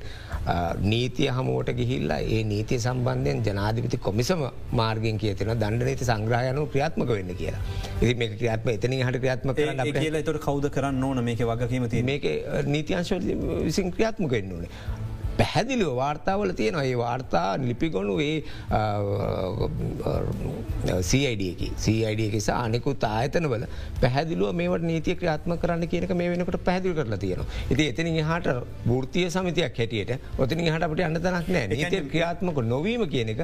[0.91, 4.45] නීතිය හමුවට ගිහිල්ලා ඒ නීතිය සම්බන්ධයෙන් ජනාධිපති කොමිසම
[4.81, 7.63] මාර්ගෙන් කියතින දණ්ඩ නීති සංග්‍රහයනු ක්‍රියාත්මක වෙන්න කියලා.
[8.01, 9.53] ඉති මේ ක්‍රියාත්ම එතන හට ක්‍රියාත්ම
[9.99, 12.25] කියලා තොට කවද කරන්න ඕන මේක වගකීමති මේක
[12.75, 13.13] නීතියංශ
[13.67, 14.71] විසින් ක්‍රියාත්මක වෙන්න ඕනේ.
[15.39, 18.37] පැහැදිලිව වාර්තාවල තියෙනවා ඒ වාර්තා ලිපිගොුණු ඒ
[21.09, 23.65] සයිඩියකි සයිඩියකි සා අනෙකුත් ආයතනවල
[24.03, 27.47] පැහැදිලුව මේට නීතිය ක්‍රාත්ම කරන්න කියනක මේ වෙනකට පැදිලි කරලා තියෙනවා.
[27.73, 28.47] ඉති එතන හට
[28.99, 33.41] ෘතිය සමිතියක් හැටියට ඔතන හට අපට අන්න තනක් නෑ නීතිය ක්‍රියාත්මක නොවීම කියන එක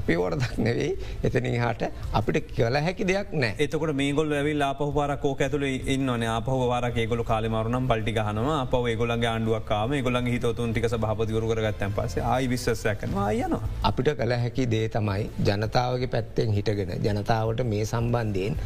[0.00, 0.92] අපේ වරදක් නෙවෙයි.
[1.26, 3.52] එතන හට අපිට කියල හැකි දෙයක් නෑ.
[3.64, 6.26] එතකට මේගොල් ඇවිල් ආපහ පාරකෝ ඇතුල ඉන්නන.
[6.36, 12.26] අපහ වාරක ගොල කාලමරුනම් පල්ටි හනම අප ගොලගේ ආණ්ඩුවක්කාම ගොලන් හිතතුන් ටික භාපතිවරු කරගත්තන් පසේ
[12.32, 13.62] ආයි විශ්සයකනවා යනවා.
[13.90, 18.56] අපිට කළ හැකි දේ තමයි ජනතාවගේ පැත්තෙන් හිටගෙන ජනතාවට මේ සම්බන්ධයෙන්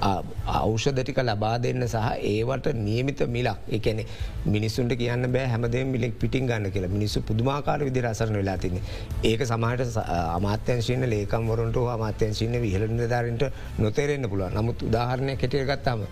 [0.00, 3.58] අවෂධටික ලබා දෙන්න සහ ඒවට නියමිත මිලක්.
[3.68, 4.02] එකන
[4.46, 6.88] මිනිස්සුන්ට කියන්න බෑ හැමදේ මිලෙක් පිටින් ගන්න කියලා.
[6.88, 8.82] මිනිස්සු පුදුමාකාර විදි රසරන වෙලා තින්නේ.
[9.24, 9.96] ඒක සමහට
[10.38, 13.44] අමාත්‍යංශීන ලේකම්වරන්ට අමාත්‍යංශීන විහල නිධාරන්ට
[13.78, 16.06] නොතේරෙන්න්න පුළුව නමුත් උදාහරණය කෙටිය ගත්තාම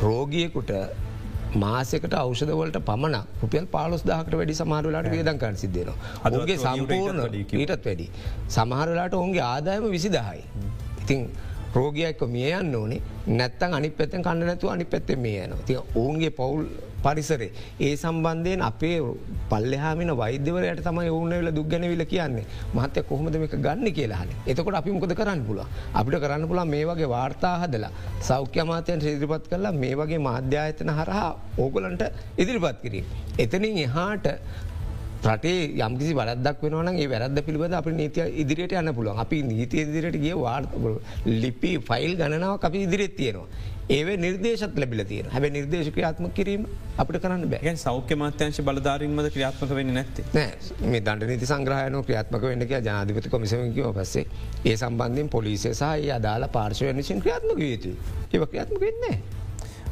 [0.00, 0.72] රෝගියකුට
[1.56, 5.92] මාසකට අවෂදවලට පමණ රුපියල් පාලොස් දාහකට වැඩි සමහරලාට වේදන්කන් සිද්ධන
[6.22, 8.08] අදගේ සම්පූර්ණ ඊටත් වැඩි
[8.48, 10.42] සමහරලාට ඔවුන්ගේ ආදායම විසිදහයි.
[11.02, 11.30] ඉතිං
[11.78, 13.00] රෝගයක්ක මිය යන්න ඕනේ.
[13.38, 16.62] නැත්තන් අනි පැත්තෙන් කන්න නැතු අනි පැත්තේ මේ යන ති ඔවුන්ගේ පවුල්
[17.04, 17.50] පරිසරේ.
[17.80, 18.96] ඒ සම්බන්ධයෙන් අපේ
[19.50, 22.46] පල්ලෙහාමින වෛද්‍යවරයට තමයි ඔවුන්නවෙල දුක්ගැනවිල කියන්නේ.
[22.74, 23.92] මහත්‍ය කොහොමද මේක ගන්න?
[23.98, 25.60] කියලාහන එතකොට අපි මොකද කරන්න පුල
[25.94, 31.30] අපිට කරන්න පුලා මේ වගේ වාර්තා හදලා සෞඛ්‍ය මාතයන් ශිදිරිපත් කරලා මේ වගේ මාධ්‍යායතන හරහා
[31.58, 32.04] ඕගලන්ට
[32.38, 33.06] ඉදිරිපත් කිරීම.
[33.38, 34.26] එතනින් එහාට
[35.20, 39.18] රටේ යම්කිසි වරදක් වෙනවන ඒ වැරද පිළිබඳ අපි නීතිය ඉදිරියට යන්න පුළුවන්.
[39.18, 40.70] අපි නීති ඉදිරියට ගිය වාර්ත
[41.26, 43.48] ලිපි ෆයිල් ගණනාව අපි ඉදිරිත් තියෙනවා.
[43.88, 47.74] ඒව නිර්දේශත් ලැබිල තියෙන හැබ නිර්දේශ ක්‍රියාත්ම කිරීම අපට කරන්න බෑ.
[47.76, 50.26] සෞඛ්‍ය මත්‍යංශ බලධාරීන්මද ක්‍රියාත්මක වෙන්න නැත්තේ?
[50.34, 50.52] නෑ.
[50.92, 54.26] මේ දන්ට නීති සංග්‍රහයන ක්‍රියාත්මක වෙන්න කිය ජනාධිපති කොමිසමකිව පස්සේ.
[54.64, 57.96] ඒ සම්බන්ධයෙන් පොලිසිය සහ අදාල පාර්ශවය නිසින් ක්‍රියාත්මක යුතු
[58.32, 59.18] ඒව ක්‍රියාත්මක වෙන්නේ.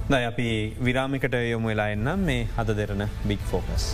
[0.07, 0.49] දයි අපි
[0.81, 3.91] විරාමිකට යොමු වෙලා එන්නම් මේ Hada Derana big focus.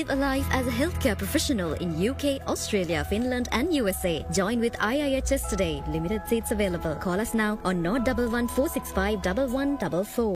[0.00, 4.12] Live a life as a healthcare professional in UK, Australia, Finland, and USA.
[4.32, 5.82] Join with IIHS today.
[5.88, 6.94] Limited seats available.
[6.96, 10.34] Call us now on 011465 1144.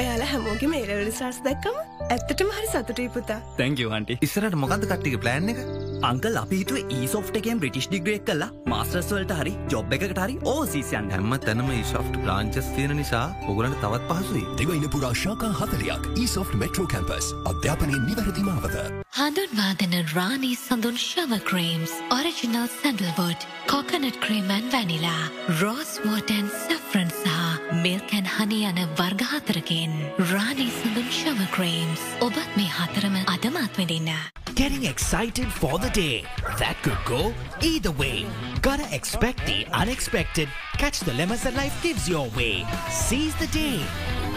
[0.00, 1.78] ඔයාලා හැමෝගේ මේල රිසාස් දැක්කම
[2.16, 3.38] ඇත්තටම හරි සතුටයි පුතා.
[3.60, 5.62] තැංකව හන්ටි ඉස්සරට මොකද කට්ටික ප්ලෑන් එක
[6.02, 11.70] අංකල් අපිහිතුව ඒසෝ් එකෙන් බ්‍රිටිෂ් ඩිග්‍රේක් කල්ලා මස්ටර්ස්වලට හරි ජොබ් එකට හරි ඕසිසියන් හැම තැනම
[11.70, 14.44] ඒශෝ් බ්‍රාංචස් තියෙන නිසා ඔගලන්ට තවත් පහසුයි.
[14.58, 18.76] දෙවයින පුරා ශාකා හතලයක් ඒසෝ් මෙට්‍රෝ කැම්පස් අධ්‍යාපනය නිවැරදිමාවත
[19.18, 25.24] හඳුන්වාදන රානී සඳුන් shower creams original sandalwood coconut ක්‍රීමන් vanilla
[25.60, 29.93] rose වෝටන් සෆරන් සහ මිල්කැන් හනි යන වර්ගහතරකෙන්
[30.31, 34.09] රානී සඳුන් ශව ක්‍රේම්ස් ඔබත් මේ හතරම අදමත් වෙදින්න.
[34.55, 36.23] Getting excited for the day.
[36.61, 38.25] That could go either way.
[38.61, 40.47] Gotta expect the unexpected.
[40.77, 42.65] Catch the lemons that life gives your way.
[42.91, 43.81] Seize the day.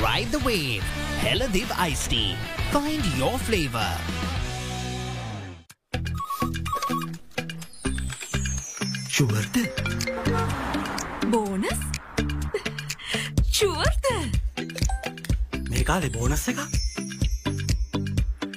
[0.00, 0.84] Ride the wave.
[1.20, 2.34] Heladiv Iced Tea.
[2.72, 3.90] Find your flavor.
[9.16, 9.56] ෂුවර්ද
[15.91, 16.59] කාලේ bonus එක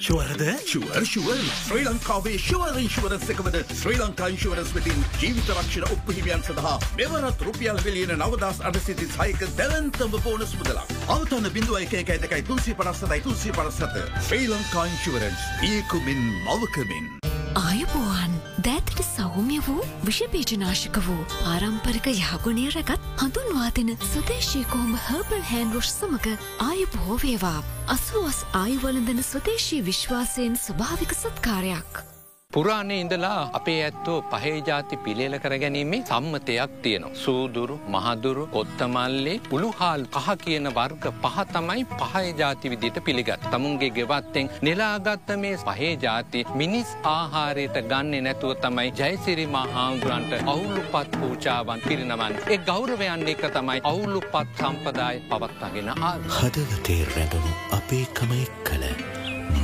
[0.05, 6.47] ශුවරද sure sure ශ්‍රී ලංකාවේ ශුවර ඉන්ශුවරස් එකවද ශ්‍රී ලංකා ඉන්ශුවරස් වෙතින් ජීවිත රක්ෂණ උපහිමියන්
[6.47, 10.95] සඳහා මෙවරත් රුපියල් විලියන නවදස් අඩසිති සයික දැවන්තම bonus මුදලක්.
[11.09, 17.24] අවතන්න බිඳුව එක එක ඇතකයි තුන්සි පරස්සතයි තුන්සි පරස්සත ශ්‍රී ලංකා ඉන්ශුවරන්ස් ඒකුමින් මවකමින්.
[17.55, 27.19] ආයුබෝවන් දෑතට සෞම්‍ය වූ විෂපීජනාශක වූ ආරම්පරික යහගුණේ රැගත් හඳුන්වාතින සුදේශීකෝම හර්බල් හෑන්රුෂ් සමඟ ආයුබෝ
[27.23, 27.61] වේවා.
[27.89, 32.14] අසුවස් ආයුවලඳන ස්වදේශී විශ්වාසයෙන් ස්වභාවික සත්කාරයක්.
[32.55, 37.15] පුරාණය ඉඳලා අපේ ඇත්තෝ පහේ ජාති පිළියල කර ගැනීමේ සම්මතයක් තියෙනවා.
[37.23, 43.49] සූදුරු මහදුරු ඔත්තමල්ලේ උළුහාල් පහ කියන වර්ග පහ තමයි පහය ජාති විදිට පිළිගත්.
[43.51, 51.19] තමුන්ගේ ගෙවත්තෙන් නෙලාගත්ත මේ පහේ ජාති මිනිස් ආහාරයට ගන්න නැතුව තමයි ජයසිරි මහාමුදුරන්ට අවුලු පත්
[51.19, 52.39] පූචාවන් පිරිනවන්.
[52.53, 56.15] ඒ ගෞරවයන් එක තමයි අවුලු පත් සම්පදාය පවත්තාගෙන ආ.
[56.39, 58.89] හදවතේ රැඳුණු අපේ කමයි කළ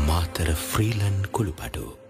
[0.08, 2.01] මාතර ෆ්‍රීලන් කුළුපටු.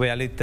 [0.00, 0.40] ඔයලිත්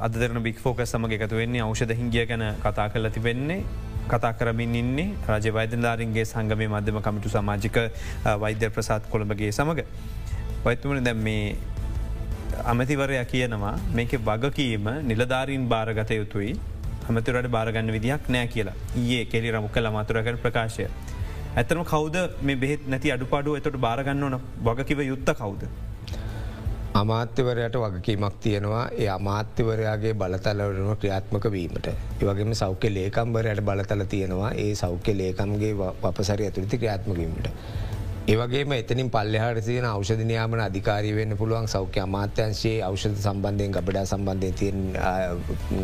[0.00, 3.60] අදරන බික් ෆෝක සමග එකතු වෙන්නේ අවෂධ හිංගිය ගැන කතා කරල තිබෙන්නේ
[4.08, 7.78] කතා කරමින් ඉන්නේ රජ වෛදධාරන්ගේ සංගමය මධ්‍යම කමිටු සමාජික
[8.42, 9.82] වෛද්‍ය ප්‍රසාත් කොළඹගේ සමඟ.
[10.64, 11.56] පයිතුමන දැම් මේ
[12.64, 16.52] අමතිවරයා කියනවා මේක වගකීම නිලධාරීන් භාරගත යුතුයි
[17.08, 20.88] හමතුරට භාරගන්න විදිහක් නෑ කියලා ඒ කෙරි රමුක්ක ලමතුරකට ප්‍රකාශය.
[21.56, 25.62] ඇතම කවද මේ බෙත් නැති අඩුපාඩුව එතට භාරගන්න ඕන වගකිව යුත්ත කවුද.
[26.98, 31.86] අමාත්‍යවරයට වගකීමක් තියෙනවා ඒ අමාත්‍යවරයාගේ බලතලවරම ක්‍රියාත්මක වීමට.
[32.20, 37.48] ඒවගේම සෞඛ්‍ය ලේකම්වරයට බලතල තියෙනවා ඒ සෞඛ්‍ය ලේකම්ගේ පපසරි ඇතුරිති ක්‍රියාත්මකීමට.
[38.28, 44.82] ඒවගේම එතනින් පල්ලෙහට තියෙන අවෂධනයාමන අධිකාරී වෙන්න පුළුවන් සෞඛ්‍ය අමාත්‍යංශයේ අවෂධ සම්බන්ධයෙන් ගබඩා සම්බන්ධය තියෙන්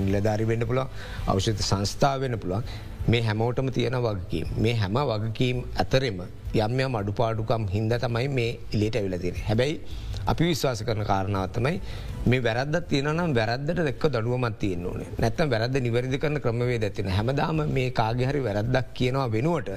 [0.07, 0.89] නිලධාරි වෙන්න පුළුවන්
[1.27, 2.65] අවෂධ සංස්ථාව වෙන්න පුළුවන්
[3.07, 6.21] මේ හැමෝටම තියෙන වගකීම් මේ හැම වගකීම් අතරෙම
[6.57, 9.81] යම් යම් අඩුපාඩුකම් හින්ද තමයි මේ ඉලට ඇවිල තියෙන හැබැයි
[10.27, 11.81] අපි විශ්වාස කරන කාරණාවත්තමයි
[12.27, 17.61] මේ වැරද තියනම් වැරද්දට දෙක්ක දඩුවමත් තියෙන් ඕනේ නැත්තම් වැරද නිවැරදි කරන ක්‍රමවේ ඇතින හැමදාම
[17.77, 19.71] මේ කාගෙහරි වැරද්දක් කියනවා වෙනුවට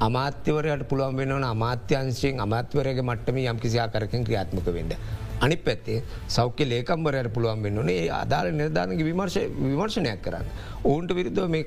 [0.00, 4.94] අමාත්‍යවරයට පුළුවන් වෙනවන අමාත්‍යංශයෙන් අමාත්වරයගේ මට්ටම යම් කිසියා කරකින් ක්‍රියාත්මක වෙන්න.
[5.40, 5.98] අනි පැත්තේ
[6.28, 10.46] සෞඛ්‍ය ලේකම්බරයට පුළුවන් වෙන්නනේ ඒ අදාළ නිර්ධානගේ විමර්ශ විමර්ශනයක් කරන්න.
[10.84, 11.64] ඔවුන්ට විරුද්ධව මේ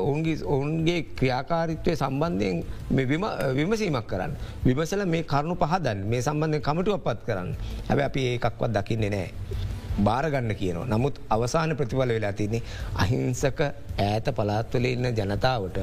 [0.00, 2.64] ඔවුන්ගේ ඔවුන්ගේ ක්‍රියාකාරිත්වය සම්බන්ධයෙන්
[3.58, 4.34] විමසීමක් කරන්න.
[4.64, 7.50] විමසල මේ කරුණු පහදන් මේ සම්බන්ධය කමටුව පත් කරන්න
[7.88, 9.30] හැබ අපි ඒකක්වත් දකින්නේ නෑ.
[9.98, 10.86] බාරගන්න කියනවා.
[10.86, 12.62] නමුත් අවසාන ප්‍රතිඵල වෙලා තින්නේ
[12.96, 15.78] අහිංසක ඈත පලාත්වල ඉන්න ජනතාවට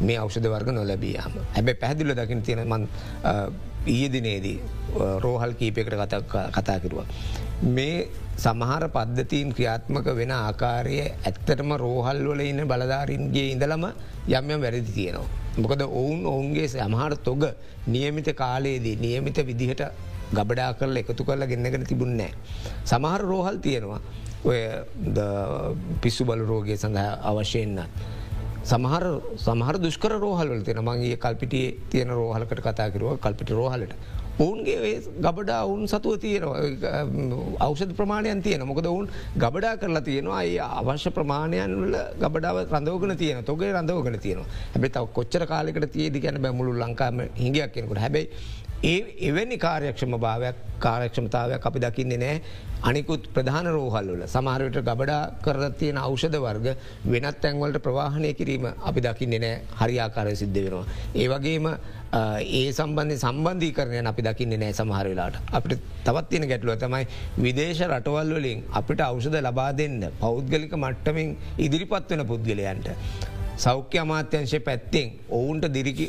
[0.00, 1.40] මේ අවෂධ වර්ග නොලැබියම.
[1.54, 2.68] හැබැ පැදිල්ල දකින තියෙන
[3.88, 4.60] මන් ඊයදිනේදී
[5.24, 6.14] රෝහල් කීපයකට
[6.52, 7.06] කතා කිරුවා.
[7.62, 13.84] මේ සමහර පද්ධතීන් ක්‍රියාත්මක වෙන ආකාරය ඇත්තටම රෝහල් වල ඉන්න බලධාරින්ගේ ඉඳලම
[14.28, 15.28] යම්යම් වැරදි තියෙනවා.
[15.58, 17.42] මොකද ඔවුන් ඔවුන්ගේ සමහර තොග
[17.86, 19.82] නියමිත කාලයේදී නියමිත විදිහට
[20.32, 22.32] ගබඩා කරල එකතු කරලා ගෙන්න්නගෙන තිබුන්නෑ.
[22.84, 24.00] සමහර රෝහල් තියෙනවා
[24.44, 24.60] ඔය
[26.02, 27.88] පිස්සු බල රෝගය සඳහා අවශ්‍යයෙන්න්න.
[28.70, 29.04] සමහර
[29.46, 33.94] සමහර දුෂ්කර රෝහල් තියෙන මගේ කල්පිටිය තියෙන රෝහලකට කතා කරුව කල්පිට රෝහලට.
[34.44, 34.90] ඔවුන්ගේ
[35.24, 36.58] ගබඩා ඔවුන් සතුව තියෙනවා.
[37.66, 39.08] අවෂධ ප්‍රමාණයන් තියෙන මොකද ඔවුන්
[39.44, 40.38] ගබඩා කරලා තියෙනවා.
[40.42, 44.48] අයි අවශ්‍ය ප්‍රමාණයන්ල ගබඩාව රඳවගෙන තියෙන තොගේ රඳවගෙන තියෙනවා.
[44.74, 48.24] හැබේ තව කොච්චර කාලෙකට තියේදි ගැන බැමුළු ලංකාම හිඟයක් කෙනකුට හැබයි
[48.84, 52.42] ඒ එවැනි කාර්යක්ෂම භාවයක් කාරක්ෂමතාවයක් අපි දකින්නේ නෑ
[52.82, 56.66] අනිකුත් ප්‍රධාන රෝහල්වල සමහරයට ගබඩා කරතියෙන අවෂධ වර්ග
[57.04, 60.84] වෙනත් තැන්වලට ප්‍රවාහණය කිරීම අපි දකින්නේ නෑ හරිආකාරය සිද්ධ වෙනවා.
[61.14, 61.66] ඒ වගේම
[62.50, 67.04] ඒ සම්බන්ධය සම්බන්ධී කරනය අපි දකින්න නෑ සමහරවෙලාට අපිට තවත් තියෙන ගැටලුව තමයි
[67.38, 72.88] විදේශ රටවල් වලින් අපිට අවෂධ ලබා දෙන්න පෞද්ගලික මට්ටමින් ඉදිරිපත් වෙන පුද්ගලයන්ට.
[73.58, 75.64] සෞඛ්‍ය අමාත්‍යංශය පැත්තෙන් ඔවුන්ට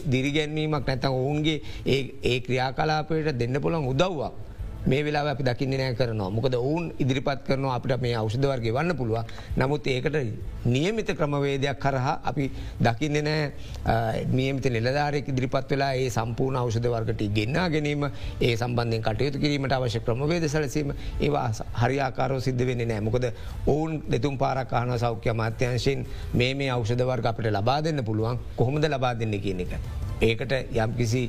[0.08, 4.49] දිරිගැන්වීමක් නැතන් ඔවුන්ගේ ඒ ක්‍රියාකලාපයට දෙන්න පුළන් උදව්වක්.
[4.86, 6.30] මේ වෙලා අපි දකින්න නෑ කරනවා.
[6.30, 9.26] මොකද ඔවුන් ඉදිරිපත් කරනවා අපිට මේ අවෂධවර්ගේ වන්න පුළුව
[9.58, 10.18] නමුත් ඒකට
[10.66, 17.68] නියමිත ක්‍රමවේදයක් කරහා අපි දකින්න නෑ නියමිත නිලධාරයක් ඉදිරිපත් වෙලා ඒ සම්පූර්ණ අවෂධ වර්ගට ගෙන්න්නා
[17.70, 18.08] ගැනීම
[18.42, 23.32] ඒ සම්බන්ධයෙන් කටයුතු කිරීමට අවශ්‍ය ක්‍රමවේද සැලසීම ඒවා හරිආකාරෝ සිද්ධ වෙන්න නෑ මොකද
[23.68, 28.40] ඔවුන් දෙතුම් පාරක්කාන සෞඛ්‍ය මාත්‍යංශයෙන් මේ මේ අවෂධ වර්ග අපට ලබා දෙන්න පුළුවන්.
[28.56, 29.74] කොහොමද ලබා දෙන්න කියන එක.
[30.22, 31.24] ඒකට යම් කිසි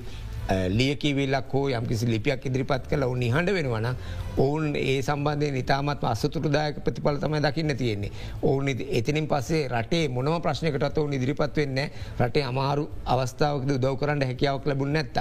[0.71, 3.89] ලියකිවිල්ලක් හෝ යම්කිසි ලිපියක් ඉදිරිපත් කළ ඔවුන් නිහඬ වෙනවන
[4.37, 8.11] ඔවුන් ඒ සම්බන්ධය නිතාමත් අස්සතුරදායක ප්‍රතිඵල තමයි දකින්න තියෙන්නේ.
[8.43, 11.81] ඔවුන් එතනින් පස්සේ රටේ මොනම ප්‍රශ්නයකටත් ඔවුන් ඉදිරිපත් වෙන්න
[12.21, 15.19] රටේ අමාරු අවස්ථාවකද උදව් කරන්න හැකියාවක් ලැබුණ නැත්ත.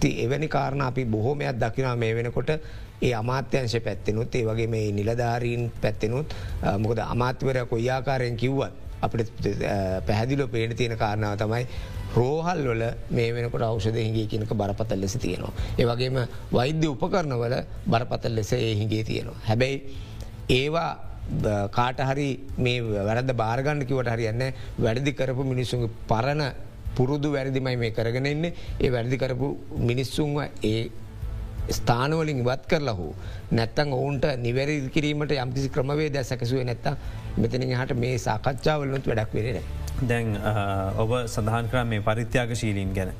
[0.00, 2.50] ති එවැනි කාරණ අපි බොහෝමයක් දකිනා මේ වෙනකොට
[3.02, 6.34] ඒ අමාත්‍යංශ පැත්තෙනුත් ඒ වගේ මේ නිලධාරීන් පැත්තෙනුත්
[6.78, 9.48] මොකද අමාත්‍යවරය කොයියාකාරයෙන් කිව්වත් අපට
[10.06, 11.66] පැහැදිලෝ පේන තියෙන කාරණාව තමයි
[12.16, 15.52] රෝහල් වල මේ වෙනකට අවෂධ හිගේ කියනක බරපතල් ලෙස තියෙනවා.
[15.78, 16.18] ඒවගේම
[16.52, 19.38] වෛද්‍ය උපකරණවල බරපතල් ලෙස ඒ හිගේ තියෙනවා.
[19.42, 19.76] හැබැයි
[20.50, 20.90] ඒවා
[21.70, 24.42] කාටහරි මේ වැරද බාරගන්න කිවට හරියන්න
[24.78, 26.42] වැඩදි කරපු මිනිස්සුන්ගේ පරණ
[26.96, 29.48] පුරුදු වැරදිමයි මේ කරගෙන එන්නේ ඒ වැරදි කරපු
[29.80, 30.90] මිනිස්සුන්ව ඒ
[31.70, 33.12] ස්ථානවලින් ඉවත් කරලා හෝ
[33.52, 36.86] නැත්තං ඔවුන්ට නිවැරදි කිරීමට යම්කිසි ක්‍රමවේද සැකසුවේ නැත්ත
[37.36, 39.79] මෙතන හට මේ සාකච්ඡාවලනුත් වැඩක් වෙරෙන.
[40.08, 40.36] දැන්
[40.96, 43.12] ඔබ සඳහන් කරා මේ පරිත්‍යාග ශීලීන් ගැන.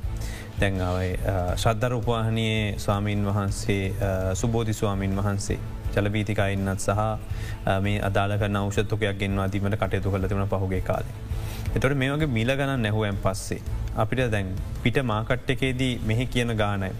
[0.59, 1.11] දැන් අවයි
[1.55, 3.93] ශ්‍රද්ධර උපවාහනයේ ස්වාමීන් වහන්සේ
[4.33, 5.59] සුබෝධි ස්වාමීන් වහන්සේ
[5.95, 7.01] ජලබීතිකයින්නත් සහ
[7.81, 11.15] මේ අදාලක නෞෂත්තුකයක් ගෙන්වා දීමට කටයුතු කළ තිබන පහුගේ කාලේ.
[11.75, 13.61] එතොට මේ වගේ මිල ගණන් නැහුවම් පස්සේ.
[13.95, 16.91] අපිට දැන් පිට මාකට් එකේදී මෙහි කියන ගානයි.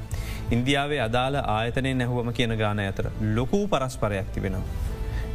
[0.51, 4.90] ඉන්දියාවේ අදාළ ආයතනය නැහුවම කියන ගාන අතර ලොකූ පරස්පරයක් තිබෙනවා.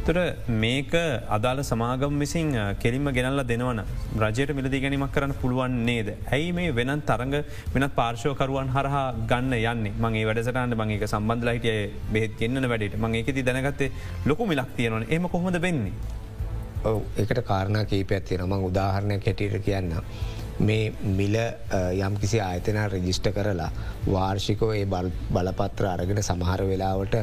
[0.07, 0.19] තොර
[0.63, 0.93] මේක
[1.37, 2.49] අදාළ සමාගම් විසින්
[2.83, 3.81] කෙලින්ම ගෙනල්ල දෙනවන
[4.23, 6.09] රජයට මිලදී ගැනීමක් කරන්න පුළුවන් නේද.
[6.35, 7.35] ඇයි මේ වෙනත් තරඟ
[7.73, 11.79] වෙනත් පාර්ශෝකරුවන් හරහා ගන්න යන්නේ මගේ වැඩසටන්න මගේක සම්බන්ධ හිටිය
[12.15, 13.91] බෙත් ගෙන්න්න වැඩට මගේ එකති දැනගත්තේ
[14.31, 15.93] ලොකු මිලක් තියෙනවන එම කොහොමද වෙන්නේ.
[16.85, 19.93] ඔව එකට කාරණා කීප ඇත්තියෙන මං උදාහරණයක් හැටියට කියන්න.
[20.59, 21.35] මේ මිල
[22.05, 23.69] යම්කිසි ආයතන රජිෂ්ට කරලා
[24.13, 24.85] වාර්ෂිකෝ ඒ
[25.35, 27.15] බලපත්‍ර අරගෙන සමහර වෙලාවට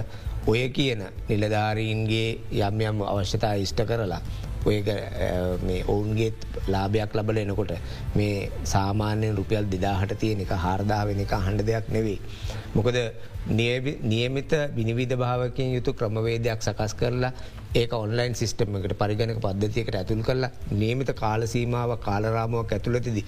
[0.46, 2.28] ඔය කියන නිලධාරීන්ගේ
[2.60, 4.20] යම් යම් අවශ්‍යතා ඉෂ්ට කරලා
[4.66, 4.76] ඔය
[5.86, 7.72] ඔවුන්ගේත් ලාභයක් ලබල එනකොට
[8.14, 12.18] මේ සාමාන්‍යයෙන් රුපියල් දෙදාහට තියෙන එක හාරදාවෙන එක හඬ දෙයක් නෙවෙයි.
[12.74, 12.96] මොකද
[14.04, 17.30] නියමිත විනිවිධ භාවකින් යුතු ක්‍රමවේදයක් සකස් කරලා
[17.72, 23.18] ඒක ඔන්ලයින් සිිස්ටම එකට පරිගණක පද්ධතියකට ඇතුල් කරලා නියමිත කාලසීමාව කාලරාමුවක් ඇතුළතිද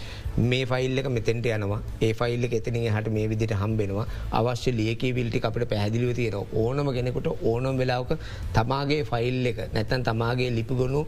[0.45, 5.43] මේ ෆයිල් එක මෙතෙන්ට යනවා ඒ ෆයිල්ල එතන හට මේ විදිට හම්බෙනවා අවශ්‍ය ලියකී විල්ටි
[5.43, 8.17] අපට පැහදිලිව තියෙන ඕනම කෙනෙකුට ඕනම් වෙලාවක
[8.53, 11.05] තමාගේ ෆයිල් එක නැතන් තමාගේ ලිපිගොුණු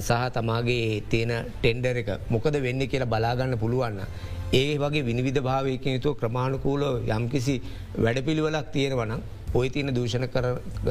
[0.00, 4.02] සහ තමාගේ තියෙන ටෙන්ඩර එක මොකද වෙන්න කියලා බලාගන්න පුළුවන්න.
[4.50, 7.56] ඒ වගේ විනිවිධ භාවයකින් යුතුව ක්‍රමාණුකූලෝ යම්කිසි
[7.98, 9.20] වැඩපිළිවලක් තියෙනවනම්
[9.54, 10.46] ඔය තියන දූෂණ කර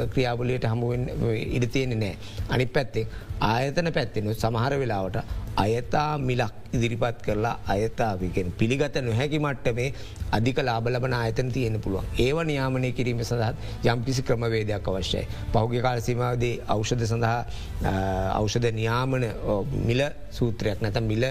[0.07, 1.09] ක්‍රියාවලියට හමුවෙන්
[1.49, 2.17] ඉඩ තියෙන නෑ.
[2.49, 3.07] අනි පැත්තේ
[3.41, 5.17] ආයතන පැත්තෙනු සමහර වෙලාවට
[5.57, 9.89] අයතා මිලක් ඉදිරිපත් කරලා අයතාවිගෙන් පිළිගත නොහැකි මට්ටමේ
[10.31, 12.05] අධික ලාබලබන ආයතන තියෙන පුළුවන්.
[12.19, 15.27] ඒව නියාමනය කිරීම සඳහත් යම්කිසි ක්‍රමවේදයක් අවශ්‍යයි.
[15.51, 17.39] පහුගේ කාලසීමාවදේ අවෂධ සඳහා
[18.33, 19.29] අවෂධ නියාමන
[19.85, 21.25] මිල සූත්‍රයක් නැත මිල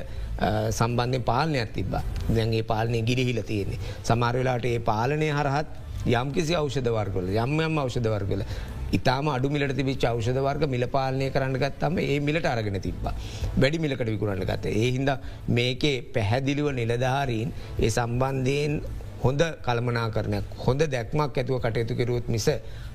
[0.71, 1.93] සම්බන්ධය පාලනයක් තිබ
[2.29, 3.79] දැන්ගේ පාලනය ගිරිහිල තියෙන්නේ.
[4.05, 5.69] සමරවෙලාට ඒ පාලනය හරහත්
[6.07, 8.43] යම් කිසි අවෂධ වර්ගල යම් යම් අවෂධ වර්ගල
[8.93, 13.09] ඉතාම අඩු මිලට තිබිච අවෂධ වර්ග මිල පාලනය කරන්න ගත්තම ඒ මිලට අරගෙන තිබ්බ.
[13.57, 14.67] වැඩි මිලකට විකුණන්න ගත.
[14.67, 15.11] ඒ හින්ද
[15.49, 18.81] මේකේ පැහැදිලිව නිලධාරීන් ඒ සම්බන්ධයෙන්
[19.25, 22.47] හොඳ කළමනා කරනයක් හොඳ දැක්මක් ඇතුව කටයුතු කෙරුවත් මිස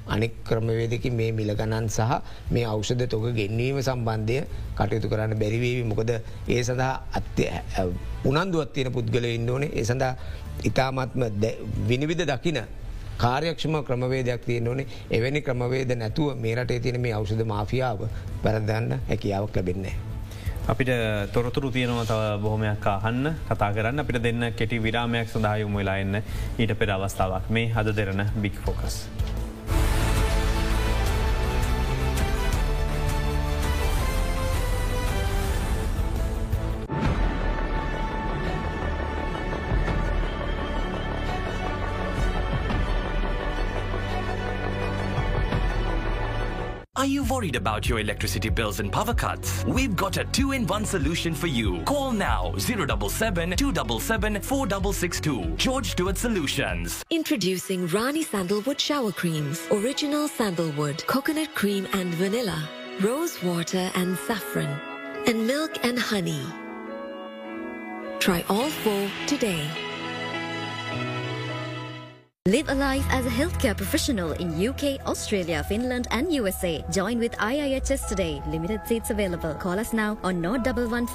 [0.07, 4.39] අනෙක් ක්‍රමවේදක මේ මිලගණන් සහ මේ අවෂධ තොක ගෙන්වීම සම්බන්ධය
[4.77, 6.11] කටයුතු කරන්න බැරිවේවි මොකද
[6.47, 7.47] ඒ සඳහා අත්‍ය
[8.25, 9.71] උනන්දුවත් තියෙන පුද්ගල ඉන්න ඕනේ.
[9.79, 10.13] ඒ සඳහා
[10.69, 11.23] ඉතාමත්ම
[11.89, 12.61] විනිවිධ දකින
[13.17, 14.87] කාර්යක්ෂම ක්‍රමවේදයක් තියෙන් ඕනේ.
[15.09, 18.07] එවැනි ක්‍රමවේද නැතුව මේ රටේ තියෙන මේ අවෂධ මාෆියාව
[18.43, 19.95] පැරදන්න හැකියාවක් ලැබෙන්නේ.
[20.71, 20.89] අපිට
[21.33, 23.99] තොරතුරු තියනවා තව බොහොමයක් අහන්න කතා කරන්න.
[23.99, 26.21] අපිට දෙන්න කෙටි විරාමයක් සඳහයුම් වෙලා එන්න.
[26.59, 27.49] ඊට පෙර අවස්ථාවක්.
[27.49, 29.05] මේ Hada Derana big focus.
[47.41, 49.65] Worried about your electricity bills and power cuts?
[49.65, 51.81] We've got a two-in-one solution for you.
[51.85, 55.55] Call now 077 277 4662.
[55.55, 57.03] George Stewart Solutions.
[57.09, 59.59] Introducing Rani Sandalwood Shower Creams.
[59.71, 62.69] Original sandalwood, coconut cream and vanilla,
[63.01, 64.79] rose water and saffron,
[65.25, 66.45] and milk and honey.
[68.19, 69.67] Try all four today.
[72.51, 76.71] Live a life as a healthcare professional in UK, Australia, Finland, and USA.
[76.97, 78.41] Join with IIHS today.
[78.53, 79.53] Limited seats available.
[79.65, 81.07] Call us now on 011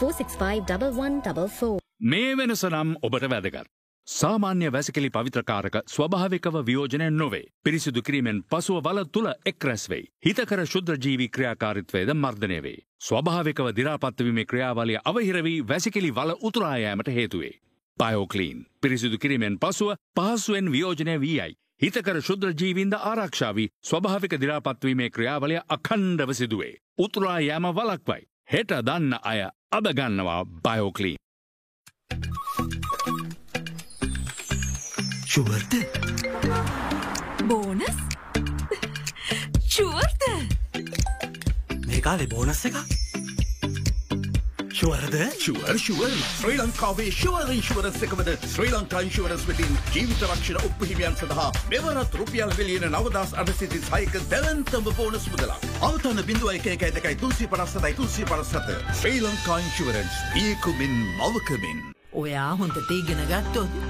[2.12, 3.68] මේ වෙනස නම් ඔබට වැදගත්.
[4.09, 7.44] සාමාන්‍ය වැසිකලි පවිත්‍රකාරක ස්වභාවිකව වියෝජනය නොවේ.
[7.64, 10.09] පිරිසිදු කිරීමෙන් පසුව වල තුළ එක් රැස්වෙයි.
[10.27, 12.79] හිතකර ශුද්‍රජීවී ක්‍රියාකාරිත්වයද මර්ධනය වේ.
[13.11, 17.55] ස්වභාවිකව දිරාපත්වීමේ ක්‍රියාවලිය අවහිරවී වැසිකිලි වල උතුරායෑමට හේතුවේ.
[17.98, 21.54] බයෝකලීන් පිරිසිදු කිරීමෙන් පසුව පහසුවෙන් වියෝජනය වී යයි.
[21.82, 26.74] හිතකර ශුද්‍රජීවින්ද ආරක්ෂාවී ස්වභාවික දිරාපත්වීමේ ක්‍රියාවලය අකණ්ඩව සිදුවේ.
[26.98, 28.22] උතුරා යෑම වලක්වයි.
[28.52, 29.40] හෙට දන්න අය
[29.72, 31.16] අදගන්නවා බයෝකලීන්.
[35.26, 35.72] ශුවර්ත
[37.44, 37.96] බෝනස්
[39.74, 40.22] ශුවර්ත
[41.87, 43.06] මේ කාලේ බෝනස් එක
[44.77, 51.17] ශුවරද ශුවර් ශුවර් ශ්‍රී ලංකාවේ ශුවර් ඉන්ශුවරස් එකමද ශ්‍රී ලංකා ඉන්ශුවරස් වෙතින් ජීවිත රක්ෂණ උපහිමියන්
[51.21, 55.65] සඳහා මෙවරත් රුපියල් විලියන නවදස් අඩසිති සයික දැවන්තම බෝනස් මුදලක්.
[55.81, 61.85] අවතන බිඳුව එක එක ඇදකයි තුන්සි පරස්සතයි තුන්සි පරස්සත ශ්‍රී ලංකා ඉන්ශුවරන්ස් පියකුමින් මවකමින්.
[62.15, 63.83] ඔයා හොඳට ඉගෙන ගත්තොත්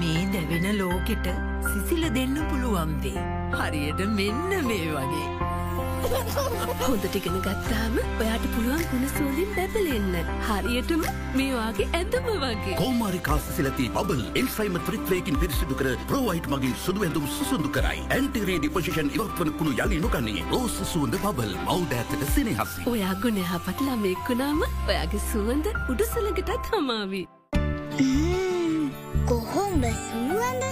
[0.00, 1.34] මේ දැවෙන ලෝකෙට
[1.68, 3.28] සිසිල දෙන්න පුළුවන්දේ.
[3.54, 5.63] හරියට මෙන්න මේ වගේ.
[6.04, 10.16] හොඳට ඉගෙන ගත්තාම ඔයාට පුළුවන් ගුණ සෝලින් බැබලෙන්න.
[10.48, 11.04] හරියටම
[11.38, 12.76] මේවාගේ ඇදම වගේ.
[12.80, 18.04] කෝමාරිකාස සිලති බබල් එන්සයිම ත්‍රිත්වයකින් පිරිසිදු කර ප්‍රෝයිට් මගින් සුදුවැඳුම් සුසුදු කරයි.
[18.16, 22.88] ඇන්ටිරේ ඩිපොසිෂන් ඉවත්වන කුණු යළි නොගන්නේ රෝස සුවඳ බබල් මවුඩ ඇතට සිනහසි.
[22.94, 27.26] ඔයා ගුණ යහපත් ළමෙක්කුණාම ඔයාගේ සුවඳ උඩුසලඟටත් හමාවී.
[29.28, 30.64] කොහොම සුවඳ?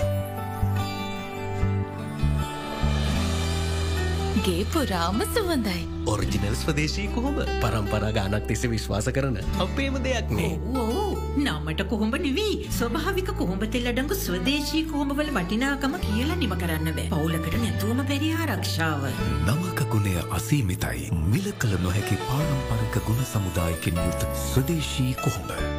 [4.46, 5.81] ගේ පුරාම සුවඳයි.
[6.12, 10.50] ඔරිජිනල් ස්වදේශී කොහොම පරම්පරා ගානක් තිෙස විශ්වාස කරන අපේම දෙයක් නේ.
[10.83, 11.11] ඕ
[11.44, 18.02] නමට කොහොඹ නිවී ස්වභාවික කොහොඹ තෙල්ලඩංගු ස්වදේශී කොහොඹවල වටිනාකම කියලා නිම කරන්න බෑ පවුලකට නැතුවම
[18.11, 19.07] පෙරියාරක්ෂාව.
[19.46, 21.07] නමක ගුණය අසීමිතයි.
[21.35, 25.71] මිල කළ නොහැකි පාරම්පරක ගුණ සමුදායකින් යුත් ස්වදේශී කොහොඹ.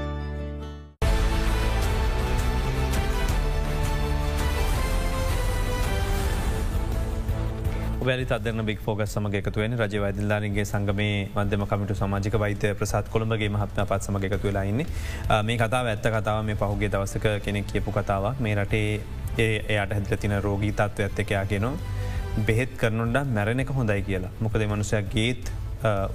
[8.05, 13.49] වැලි අදන බික් ෆෝගස් සමග එකතුවෙන රජ වෛදල්ලාරන්ගේ සංගමේ මධ්‍යම කමිටු සමාජික වෛතය ප්‍රසාත් කොළඹගේ
[13.49, 18.39] මහත්ම පත් සමග එකතු වෙලාඉන්නේ මේ කතාව ඇත්ත කතාව මේ පහුගේ දවසක කෙනෙක් කියපු කතාවක්.
[18.39, 19.01] මේ රටේ
[19.37, 24.33] ඒ එයට හැදල තින රෝගී තත්ව ඇත්තකයා කියෙනවා බෙහෙත් කරනුන්ට මැරණ එක හොඳයි කියලා.
[24.39, 25.51] මොකද මනුසයක් ගේත්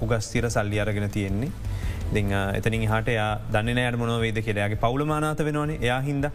[0.01, 1.51] උගස්තීර සල්ලි අරගෙන තියෙන්නේ.
[2.13, 2.21] දෙ
[2.59, 5.77] එතනින් හට යා දන්න යට මොනවේද කියලයාගේ පවුලමානාත වෙනවානේ.
[5.81, 6.31] එයා හින්ද.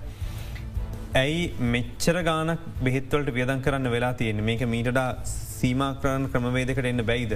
[1.14, 5.10] ඇයි මෙච්චර ගානක් බෙහෙත්වලට වියදන් කරන්න වෙලා තියෙන මේක මීටඩා
[5.64, 7.32] සීමක්‍රණ ක්‍රමවේදකට එන්න බැයිද.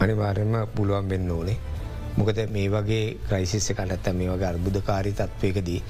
[0.00, 1.56] අනිවාර්යම පුළුවන් වෙන්න ඕනේ.
[2.18, 5.80] මොකද මේ වගේ ක්‍රයිසිස්ස කනත්ත මේ වගේ අර්බුධකාරී තත්වයකදී.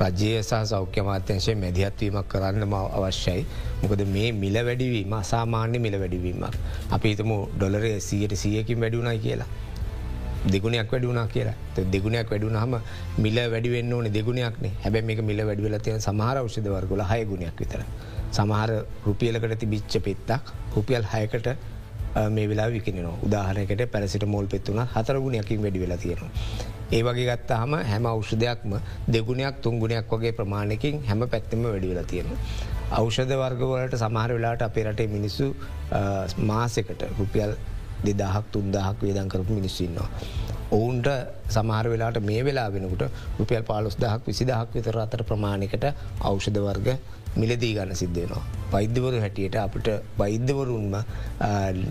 [0.00, 3.44] රජය සහ සෞඛ්‍ය මාත්‍යංශය මැදිහත්වීමක් කරන්න ම අවශ්‍යයි.
[3.82, 6.56] මොකද මේ මිල වැඩිවීම අසාමාන්‍ය මිල වැඩිවීමක්.
[6.90, 9.50] අපිතම ඩොලරේ සියට සියකින් වැඩිුණයි කියලා.
[10.46, 12.74] දෙගුණයක් වැඩුණනා කියලා දෙගුණයක් වැඩුණ හම
[13.18, 17.84] මිල වැඩිවෙන්න ඕන දෙගුණයක්නේ හැබැ මේ මිල වැඩිවෙලතිය සමහර ෞෂධ වර්ගල හයගුණයක් විතර.
[18.32, 18.70] සමහර
[19.06, 21.48] රුපියලකට තිබිච්ච පෙත්තක් රුපියල් හයකට
[22.30, 26.30] මේ වෙලා විකෙන උදාහනකට පැරසිට මෝල් පෙත්තුන හතරගුණයකින් වැඩි වෙලා තියෙනවා.
[26.92, 28.72] ඒ වගේ ගත්තා හම හැම ෞෂධයක්ම
[29.08, 32.38] දෙගුණයක් තුන්ගුණයක් වගේ ප්‍රමාණයකින් හැම පැත්තෙම වැඩි වෙලා තියෙනවා.
[32.92, 35.46] අවෂධ වර්ගවලට සමහර වෙලාට අපේ රටේ මිනිස්සු
[36.50, 37.54] මාසකට රුපියල්
[38.06, 40.08] දෙදහක් තුන්දහක් වේදන් කරපු මිනිස්සින්නවා.
[40.72, 41.08] ඔවුන්ට
[41.54, 43.02] සමහර වෙලාට මේ වෙලා වෙනකුට
[43.38, 45.84] රුපියල් පාලොස් දහක් විසිදහක් විතර අතර ප්‍රමාණකට
[46.22, 46.88] අවෂධ වර්ග
[47.40, 48.42] මිලදී ගන්න සිද්ධයනවා.
[48.72, 49.88] වෛද්‍යවරු හැටියට අපට
[50.18, 50.94] වෛද්‍යවරුන්ම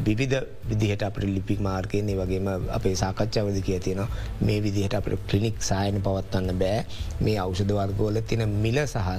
[0.07, 4.09] විවිධ විදිහට අපට ලිපික් මාර්කයන්නේ වගේම අපේ සාකච්ඡාවද කිය තියෙනවා
[4.47, 6.80] මේ විදිහට අපට කලිනික් සායන පවත්වන්න බෑ
[7.26, 9.09] මේ අවෂධ වර්ගෝල තින මිල සහ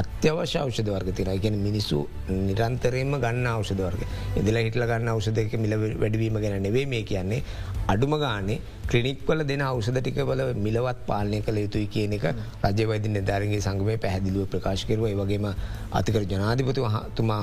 [0.00, 4.02] අත්‍යවශ්‍ය ෞෂධ වර්ග තින ගැන මිනිස්සු නිරන්තරයෙන්ම ගන්න ෞෂධ වර්ග.
[4.40, 7.42] ඉදිල හිටල ගන්න ෞෂධයක මිල වැඩවීම ගැන නෙවේ මේ කියන්නේ.
[7.88, 12.26] අඩුම ගානේ ක්‍රනික්වල දෙන ෞෂධ ටිකවල මිලවත් පාලනය කළ යුතුයි කියන එක
[12.68, 15.46] රජවෛද නිධාරගේ සංගමය පැහැදිලිව ප්‍රකාශ කරුව වගේම
[15.92, 16.84] අතිකර ජනාධිපතු
[17.16, 17.40] තුමා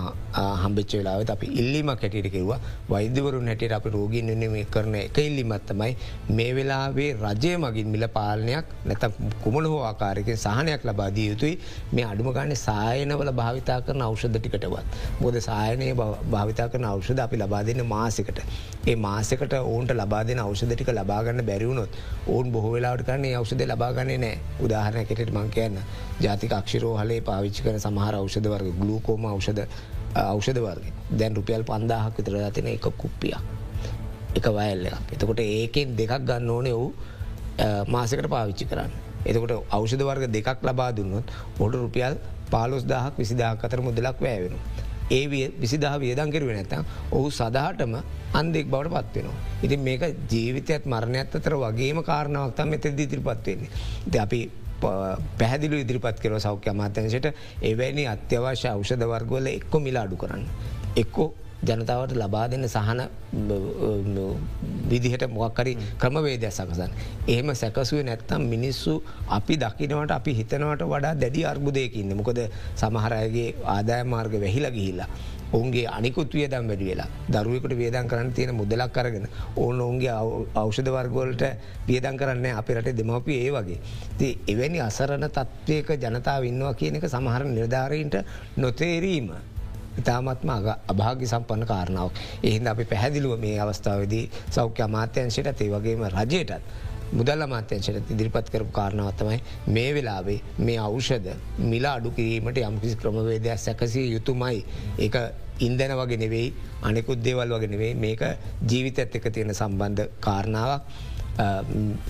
[0.64, 2.60] හම්බෙච්ච වෙලාවත් අපි ඉල්ලිමක් හැටියට කෙරවා
[2.90, 5.92] වෛද්‍යවරුන් හැටියට අප රෝගීන් මේ කරන එක ඉල්ලිමත්තමයි
[6.32, 9.06] මේ වෙලාවේ රජය මගින් මිල පාලනයක් නැත
[9.44, 11.56] කුමන හෝ ආකාරයකින් සහනයක් ලබාදී යුතුයි
[11.94, 14.86] මේ අඩුම ගන්න සායනවල භාවිතා කරන අවෂධ ටිකටවත්.
[15.22, 15.90] බොද සායනය
[16.34, 18.40] භාවිතා කරන අවෂධ අපි ලබා දෙන්න මාසකට.
[18.88, 24.36] ඒ මාසකට ඔවුන්ට ලබා දෙන අවෂධ ටික ලබාගන්න බැරිවුණොත් ඔවුන් බොහවෙලාට කරන්නේ අවෂධ ලබාගන්නේ නෑ
[24.66, 25.80] උදාහරණයකට මං කියන්න
[26.22, 29.64] ජාතික අක්ෂිරෝ හලේ පාවිච්චි කන සමහර අවෂධ වර්ග ගලූකෝම අවෂධ
[30.16, 33.38] අවෂධ වර්ග දැන් රුපියල් පන්දාහක් විතර තින එක කුප්පියක්.
[34.36, 36.94] එක වයල්ල එකක් එතකොට ඒකෙන් දෙකක් ගන්න ඕනේ වූ
[37.88, 38.92] මාසකට පාවිච්චි කරන්න.
[39.26, 41.26] එතකොට අවෂධ වර්ග දෙකක් ලබා දුන්නොත්
[41.60, 42.18] ඔට රුපියල්
[42.52, 44.56] පාලොස් දහක් විසිදාක් අතර මුදලක් වැෑවෙන.
[45.10, 47.94] ඒ විසිදහ වියදන් කෙරුව නැතම් ඔහු සදහටම
[48.34, 49.38] අන්දෙක් බවට පත්වෙනවා.
[49.64, 53.70] ඉතින් මේක ජීවිතයත් මරණයත් අතර වගේම කාරණාවක් තම මෙතද ඉදිරිපත්වෙන්නේ.
[54.06, 54.42] ද අපි
[55.38, 57.28] පැහදිලු ඉදිරිපත් කරව සෞඛ්‍ය අමාත්‍යංශයට
[57.62, 60.46] එවැනි අත්‍යවශ්‍ය අවෂධ වර්ගවල එක්කො මිලා අඩු කරන්න.
[60.96, 63.02] එක්කෝ ජනතාවට ලබා දෙන්න සහන
[64.90, 66.92] විදිහට මොක්කරි ක්‍රමවේදයක් සකසන්.
[67.28, 68.94] එහෙම සැකසුව නැත්තම් මිනිස්සු
[69.30, 72.40] අපි දකිනවට අපි හිතනවට වඩා දැඩි අර්බුදයකින්න මොකද
[72.76, 75.10] සමහරයගේ ආදාය මාර්ග වැහිල ගිහිල්ලා.
[75.52, 80.14] ඔවුන්ගේ අනිකුත් වියදම් වැඩි වෙලා දරුවකට වියදන් කරන්න තියෙන මුදලක් කරගෙන ඕන ඔවුන්ගේ
[80.56, 81.44] අවෂධ වර්ගෝලට
[81.88, 83.80] වියදන් කරන්න අප රට දෙමවපිය ඒ වගේ.
[84.18, 88.16] ති එවැනි අසරණ තත්ත්වයක ජනතාව ඉන්නවා කියන එක සමහර නිර්ධාරීන්ට
[88.58, 89.32] නොතේරීම.
[90.00, 90.52] ඉතාමත්ම
[90.88, 92.14] අභාගි සම්පන්න කාරණාවක්.
[92.44, 96.64] එහින්ද අපි පැහැදිලුව මේ අවස්ථාවදී සෞඛ්‍ය අමාත්‍යංශයට ඒ වගේම රජයටත්.
[97.12, 101.30] මුදල් අමාත්‍යංශයට ඉදිරිපත් කරපු කාරණාවත්තමයි මේ වෙලාවේ මේ අවෂධ
[101.66, 104.60] මිලා අඩු කිරීමට යම්කිසි ක්‍රමවේදයක් සැකසිය යුතුමයි
[105.00, 105.24] ඒ
[105.60, 108.22] ඉන්දන වගේ නෙවෙයි අනෙකුත් දේවල් වගේ නෙවෙයි මේක
[108.64, 110.82] ජීවිතත් එක තියෙන සම්බන්ධ කාරණාවක්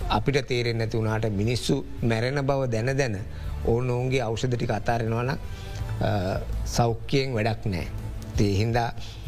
[0.10, 3.18] අපිට තේරෙන් නැති වුණට මිනිස්සු මැරෙන බව දැන දැන
[3.66, 5.32] ඕන ඔවුන්ගේ අවෂධ ටික අතාරෙනවන
[6.66, 7.88] සෞඛ්‍යයෙන් වැඩක් නෑ.
[8.38, 9.19] තේහින්දා සෞඛ්‍ය අමාත්‍ය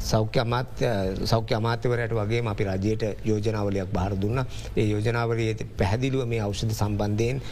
[0.00, 4.44] සෞඛ්‍ය අමාත්‍යවරයට වගේ අපි රජයට යෝජනාවලයක් බාර දුන්න.
[4.76, 7.42] ඒ යෝජනාවලයේ පැහැදිලුව මේ අවෂධ සම්බන්ධයෙන්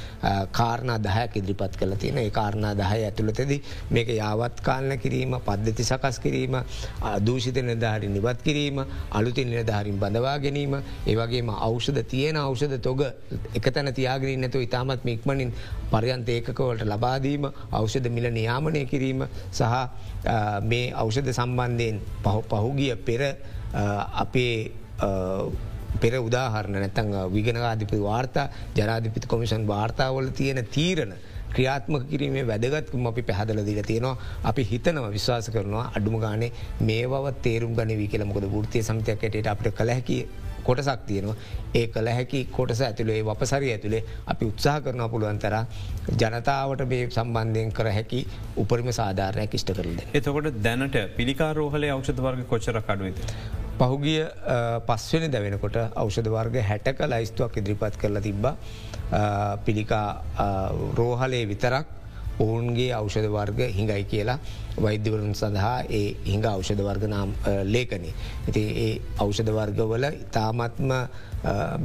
[0.53, 3.53] කාරණා දහයක් ඉදිරිපත් කළ තියෙන ඒ කාරණා දහය ඇතුළතද
[3.91, 6.57] මේක යාවත් කාලන කිරීම පද්ධති සකස් කිරීම
[7.27, 13.03] දූෂිත නිධාරි නිවත් කිරීම අලුතින් නිධාරින් බඳවා ගැනීම ඒවගේම අවෂධ තියෙන අවෂධ තොග
[13.55, 15.53] එක තැන තියාගරින් නැතු ඉතාමත් මික්මනින්
[15.91, 19.63] පරයන්ත ඒකකවලට ලබාදීම අවෂධ මිල නියාමනය කිරීම සහ
[20.63, 22.01] මේ අවෂධ සම්බන්ධයෙන්
[22.51, 23.23] පහුගිය පෙර
[24.25, 24.73] අපේ
[26.01, 28.47] පෙර උදාහරණ නැතන් විගෙනකාධිපති වාර්තා
[28.77, 31.15] ජනාධිපති කොමිෂන් වාර්තාවල තියෙන තීරණ
[31.55, 34.17] ක්‍රියාත්මක කිරීමේ වැදගත්කම අපි පැහදල දිල තියෙනවා.
[34.45, 36.51] අපි හිතනව විශ්වාස කරනවා අඩුම ගානේ
[36.81, 40.19] මේවත් තේරුම් ගන වී කියලමකොද ෘතිය සමතයක් ඇයට අපට කලහැකි
[40.69, 41.37] කොටසක් තියෙනවා
[41.75, 45.57] ඒ කළ හැකි කොටස ඇතුළේ වපසරි ඇතුළේ අපි උත්සාහ කරන පුළුවන්තර
[46.15, 48.23] ජනතාවට මේ සම්බන්ධයෙන් කර හැකි
[48.57, 50.03] උපරිම සාධාරණයක් ඉෂ්ට කරද.
[50.15, 53.23] එතකොට දැනට පිළිකාරෝහලේ අවෂධ වර්ග කොච්චර කඩුවද.
[53.79, 54.21] පහුගිය
[54.87, 58.47] පස්වනි දැවෙනකොට අවෂධ වර්ග හැටක ලයිස්තුවක් ඉදිරිපත් කරලා තිබ්බ
[59.65, 60.09] පිළිකා
[60.97, 61.87] රෝහලේ විතරක්
[62.39, 64.39] ඔවුන්ගේ අවෂධ වර්ග හිඟයි කියලා
[64.85, 67.33] වෛද්‍යවරුන් සඳහා ඒ හිඟ අවෂධ වර්ග නාම්
[67.75, 68.15] ලේකනේ.
[68.49, 68.93] ඉති ඒ
[69.25, 70.91] අවෂධ වර්ගවල ඉතාමත්ම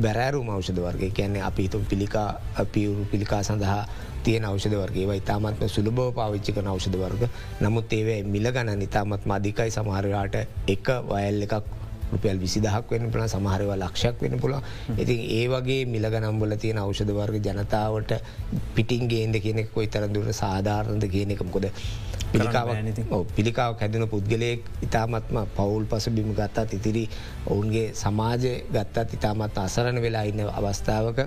[0.04, 1.12] බැරෑරුම් අවෂධ වර්ග.
[1.18, 2.30] කියන්නේ අපි හිතුම් පිළිකා
[2.74, 3.84] පියවරු පිළිකා සඳහා
[4.24, 5.18] තියෙන අවෂධ වර්ගේ.
[5.22, 7.30] ඉතාමත්ම සුළබෝ පාවිච්චික අවෂධ වර්ග.
[7.62, 10.36] නමුත් ඒවේ මිල ගණ ඉතාමත් මධිකයි සමහරයාට
[10.76, 11.81] එක වයල් එකක්
[12.12, 14.56] රුපියල් විසිදහක් වෙන පුළ සමහරව ලක්ෂයක් වෙන පුළ
[14.98, 18.14] ඉතින් ඒ වගේ මිල ගනම්බල තියෙන අවෂධ වර්ග ජනතාවට
[18.76, 21.68] පිටින් ගේන්ද කියනෙක් කොයි තරදුරට සාධාරණද කියන එකමකොද
[22.32, 27.04] පිළිකාවක් හැදන පුද්ගලයෙක් ඉතාමත්ම පවුල් පස බිම ගත්තත් ඉතිරි
[27.46, 31.20] ඔවුන්ගේ සමාජය ගත්තත් ඉතාමත් අසරණ වෙලා ඉන්න අවස්ථාවක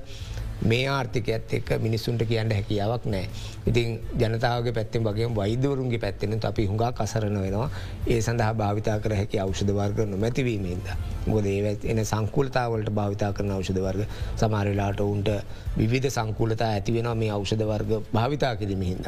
[0.62, 3.28] මේ ආර්ථිකයත් එක්ක මිනිස්සුන්ට කියන්න හැකියාවක් නෑ.
[3.66, 7.70] ඉතින් ජනතාවගේ පැත්තෙන් වගේ වෛදවරුන්ගේ පැත්තෙන අපි හුඟා කසරන වෙනවා
[8.06, 10.88] ඒ සඳහා භාවිතා කර හැකි අවෂධවර්ග නොමැතිවීමේද.
[11.26, 15.30] මොද ඒ එන සංකුලතාවලට භාවිතා කරන අවෂධවර්ග සමාරලාට ඔවුන්ට
[15.76, 19.06] විවිධ සංකුලතා ඇතිවෙන මේ අවෂධවර්ග භාවිතා කිරීමහින්ද.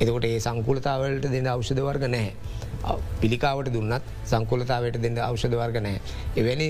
[0.00, 2.34] එතකොට ඒ සංකුලතාවලට දෙන්න අවෂධවර්ග නැහැ.
[3.20, 6.00] පිළිකාවට දුන්නත් සංකුලතාවට දෙන්න අවෂධවර්ග නෑ.
[6.36, 6.68] එවැනි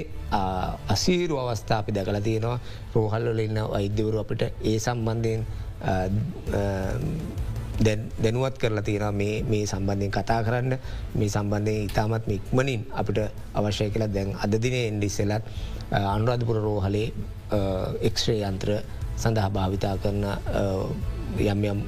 [0.89, 2.59] අසීරු අවස්ථා අපි දැකල තියෙනවා
[2.95, 5.45] රෝහල්වල ඉන්න වෛද්‍යවරු අපිට ඒ සම්බන්ධයෙන්
[8.18, 10.79] දැනුවත් කරලා තියෙන මේ සම්බන්ධයෙන් කතා කරන්න
[11.14, 13.18] මේ සම්බන්ධය ඉතාමත් ඉක්මනින් අපිට
[13.55, 15.43] අවශ්‍ය කියලා දැන් අදදිනය එන්ඩිස්සෙලත්
[16.07, 17.12] අනුරාධපුර රෝහලේ
[18.03, 18.70] එක්ෂ්‍රේ යන්ත්‍ර
[19.16, 20.24] සඳහා භාවිතා කරන
[21.41, 21.80] යම් යම්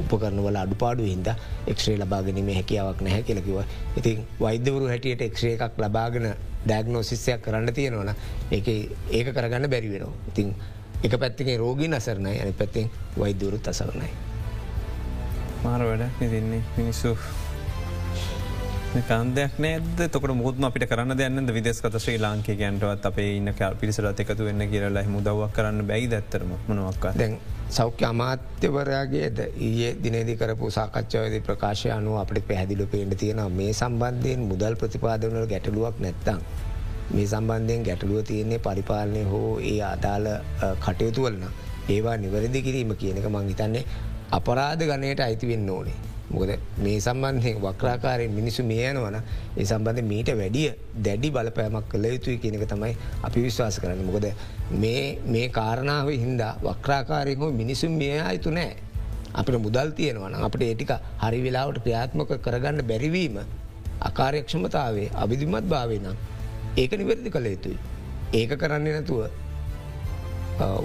[0.00, 1.28] උපකරනවල අඩුපාඩු හින්ද
[1.66, 3.60] එක්ෂ්‍රේ ලබාගෙනීම හැකියාවක් නැහැ කියලකිව
[3.96, 6.28] ඉතින් වෛද්‍යවරු හැටියට එක්ෂේ එකක් ලබාගෙන
[6.66, 8.12] ඩෑග්නෝසිස්සයක් කරන්න තියෙනවන
[8.50, 8.68] ඒක
[9.10, 10.12] ඒක කරගන්න බැරි වෙනවා.
[10.28, 10.54] ඉතින්
[11.02, 14.10] එක පැත්තිගේ රෝගී අසරණයි අනි පැත්තිෙන් වෛද්‍යවරුත් අසරණයි
[15.64, 17.16] මාර වැඩ ඉතින්නේ මිනිස්සු.
[18.94, 24.68] කන්දයක් නෑද තොකට මුත්ම අපිට කරන්න දෙන්න විදෙස්කත ශ්‍රී ලාංකයන්ටවත් අපේ ඉන්න පිරිසරත් එකතු වෙන්න
[24.70, 27.34] කියලා මුදවක් කරන්න බැයි දැත්තරම මොනවක්ක දැන්
[27.76, 34.76] සෞඛ්‍ය අමාත්‍යවරයාගේද ඒ දිනේදි කරපු සාකච්ඡාවද ප්‍රකාශය අනුව අපට පැහැදිලු පේට තියෙනවා මේ සම්බන්ධයෙන් මුදල්
[34.82, 36.40] ප්‍රතිපාදනවල ගැටලුවක් නැත්තං.
[37.10, 40.28] මේ සම්බන්ධයෙන් ගැටලුව තියන්නේ පරිපාලනය හෝ ඒ අදාළ
[40.84, 41.44] කටයුතු වලන
[41.88, 43.84] ඒවා නිවැරදි කිරීම කියනක මං හිතන්නේ
[44.30, 45.98] අපරාධ ගණයට අයිති වෙන්න ඕනේ.
[46.30, 49.16] මොකද මේ සම්බන්ධයෙන් වක්‍රාකාරයෙන් මිනිසු මියයනවන
[49.56, 50.70] ඒ සම්බන්ධ මීට වැඩිය
[51.04, 54.26] දැඩි බලපෑමක් කළ යුතුයි කියනක තමයි අපි විශ්වාස කරන්න මොකද
[54.74, 58.74] මේ කාරණාව හින්දා වක්‍රාකාරයකෝ මිනිසුම් මිය අයුතු නෑ.
[59.34, 63.36] අපට මුදල් තියෙනවන අපට ඒටික හරි වෙලාවට ක්‍රියාත්මක කරගන්න බැරිවීම
[64.00, 66.16] අකාරයක්ෂමතාවේ අවිධිමත් භාවය නම්
[66.76, 67.78] ඒක නිවැරදි කළ යුතුයි.
[68.32, 69.20] ඒක කරන්නේ නැතුව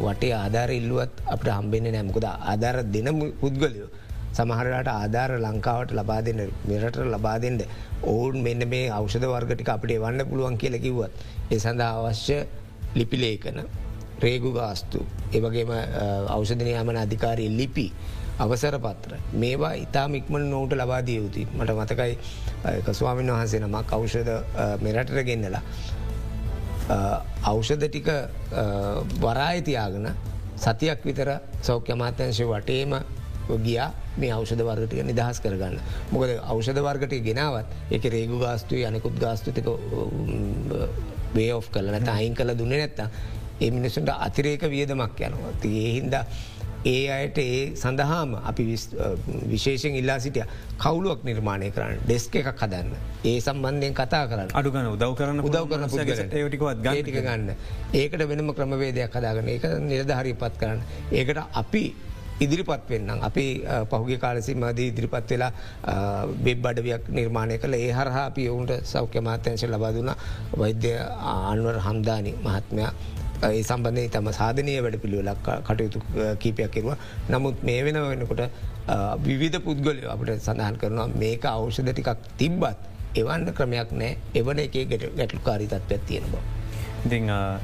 [0.04, 3.10] වටේ ආධාර ඉල්ලුවත් අපට හම්බෙන්නේ නෑමකොද ආධාර දෙන
[3.42, 3.90] පුද්ගලයෝ
[4.38, 7.60] සමහරට ආධාර ලංකාවට ලබා දෙන්න මෙරට ලබා දෙන්න.
[8.04, 11.12] ඔවුන් මෙන්න මේ අවෂධ වර්ගටික අපට වන්න පුළුවන් කියලකිවත්
[11.52, 12.38] ඒ සඳහා අවශ්‍ය
[12.96, 13.60] ලිපිලේකන
[14.24, 15.00] රේගු ගාස්තු
[15.34, 15.72] ඒවගේම
[16.30, 17.88] අවෂධනයාමන අධිකාරය ලිපි
[18.40, 21.48] අවසර පත්‍ර මේවා ඉතාම ඉක්මන නෝට ලබාදිය යුතුයි.
[21.58, 22.14] මට මතකයි
[22.86, 24.32] කස්වාමින් වහන්සේ නමක් අවෂධ
[24.82, 25.64] මෙරටට ගෙන්නලා
[27.44, 28.10] අවෂධ ටික
[29.22, 30.08] වරායතියාගෙන
[30.58, 31.30] සතියක් විතර
[31.62, 32.96] සෞඛ්‍ය මාත්‍යංශය වටේම
[33.58, 35.80] ගියා මේ අවෂධ වර්ගටික නිදහස් කරගන්න.
[36.12, 39.66] මොකද අවෂධ වර්ගට ගෙනාවත් එක රේගු ගාස්තුයි අනෙකුත් ගාස්තුතික
[41.36, 43.00] වේ ඔ් කල නැත අයින් කළ දුන්න නැත්ත
[43.62, 45.52] ඒ මිනිසුන්ට අතිරේක වියදමක් යනවා.
[45.64, 46.16] ඒහින්ද
[46.86, 48.64] ඒ අයට ඒ සඳහාම අපි
[49.52, 50.46] විශේෂෙන් ඉල්ලා සිටිය
[50.80, 52.94] කවුලුවක් නිර්මාණය කරන්න ඩෙස්ක එකක් හදන්න.
[53.26, 57.52] ඒ සම්බන්ධයෙන් කතා කරන්න අඩුගන උදව් කරන්න උදව් කරන ටිකවත් ගටික ගන්න
[57.94, 60.80] ඒකට වෙනම ක්‍රමවේදයක් හදාගන්න ඒක නිරධහරි පත් කරන්න.
[61.12, 61.84] ඒකට අපි
[62.46, 63.20] ඉදිරිපත් වෙන්නම්.
[63.28, 63.46] අපි
[63.92, 65.52] පහුගේ කාලසිමදී ඉදිරිපත් වෙලා
[66.46, 67.76] බෙබ් අඩවයක් නිර්මාණය කළ.
[67.86, 70.12] ඒ හරහා අපි ඔවුන්ට සෞඛ්‍ය මාත්‍යංශ ලබාදුන
[70.62, 70.92] වෛද්‍ය
[71.34, 72.92] ආන්වර් හම්දානි මහත්මයා.
[73.48, 76.00] ඒ සම්බන්ධය තම සාධනය වැඩ පිළිවෙලක් කටයුතු
[76.44, 76.94] කීපයක් කෙරුව.
[77.34, 78.44] නමුත් මේ වෙන වෙනකොට
[79.28, 82.80] විවිධ පුද්ගලය අපට සඳහන් කරනවා මේක අවෂධ ටිකක් තිබ්බත්
[83.22, 84.12] එවන්න ක්‍රමයක් නෑ
[84.42, 84.80] එවන එක
[85.18, 86.44] ගැටලුකාරී තත්වයක් තියෙන බව.
[87.06, 87.20] ඉති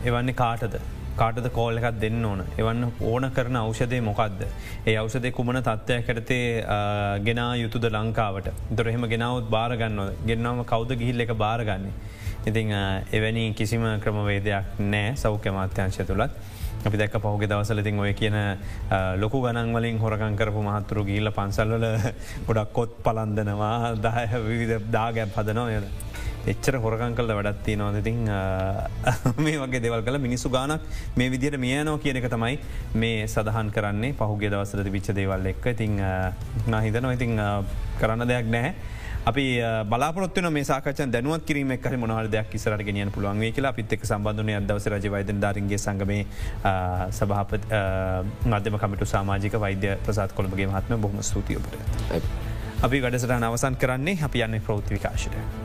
[0.09, 0.75] එවන්නේ කාටද?
[1.15, 4.41] කාටද කෝල් එකත් දෙන්න ඕන එවන්න ඕන කරන අවෂදය මොකක්ද.
[4.85, 6.49] ඒ අවසදය කුමන තත්ත්වයක් කරතේ
[7.23, 11.93] ගෙන යුතුද ලංකාවට දොරහෙම ගෙනවත් බාරගන්නව ගෙන්නාව කෞද ගිහිල්ල එක බාරගන්නේ.
[12.45, 12.75] ඉතිං
[13.11, 16.31] එවැනි කිසිම ක්‍රමවේදයක් නෑ සෞඛ්‍ය මාත්‍යංශය තුළත්.
[16.85, 18.35] අපි දැක් පහුගේ දවසලතින් ඔය කියන
[19.17, 21.85] ලොකු ගනන්වලින් හොරකංකරපු මහත්තුරු ගිල්ල පන්සල්වල
[22.47, 25.87] ගොඩක් කොත් පලන්දනවා දාය විවිධ දාගැප් හදනවා යද.
[26.45, 28.19] එච්චර හොරකං කල්ල වැඩත්ති නොදතින්
[29.39, 30.81] මේ වගේ දෙවල් කල මිනිස්සු ගානක්
[31.15, 32.59] මේ විදියට මියනෝ කියන එක තමයි
[32.95, 35.97] මේ සඳහන් කරන්නේ පහුගේ දවසලද විච්ච දේවල් එක්ක ඉතිං
[36.67, 37.41] නාහිතනො ඉතිං
[37.99, 38.75] කරන්න දෙයක් නෑ.
[39.25, 39.45] අපි
[39.85, 44.85] බලාපොත් මේ සාකච දැනුවත් කිරීම කර මොනහල් දෙයක් ඉසරට ගෙනියන පුළුවන්ගේ කියලා පිත්තෙක් සම්බන්ධනය අදවස
[44.87, 46.21] රජවයිද ධරන්ගේ සංගමේ
[47.11, 47.65] සභාපත්
[48.45, 51.73] මධ්‍යම කමිටු සාමාජික වෛද්‍ය ප්‍රසාත් කොළඹගේ මහත්ම බොහම ස්තුතියපට.
[52.81, 55.64] අපි වැඩසට නවසන් කරන්නේ අපි යන්න ප්‍රෘතිවිකාශයට.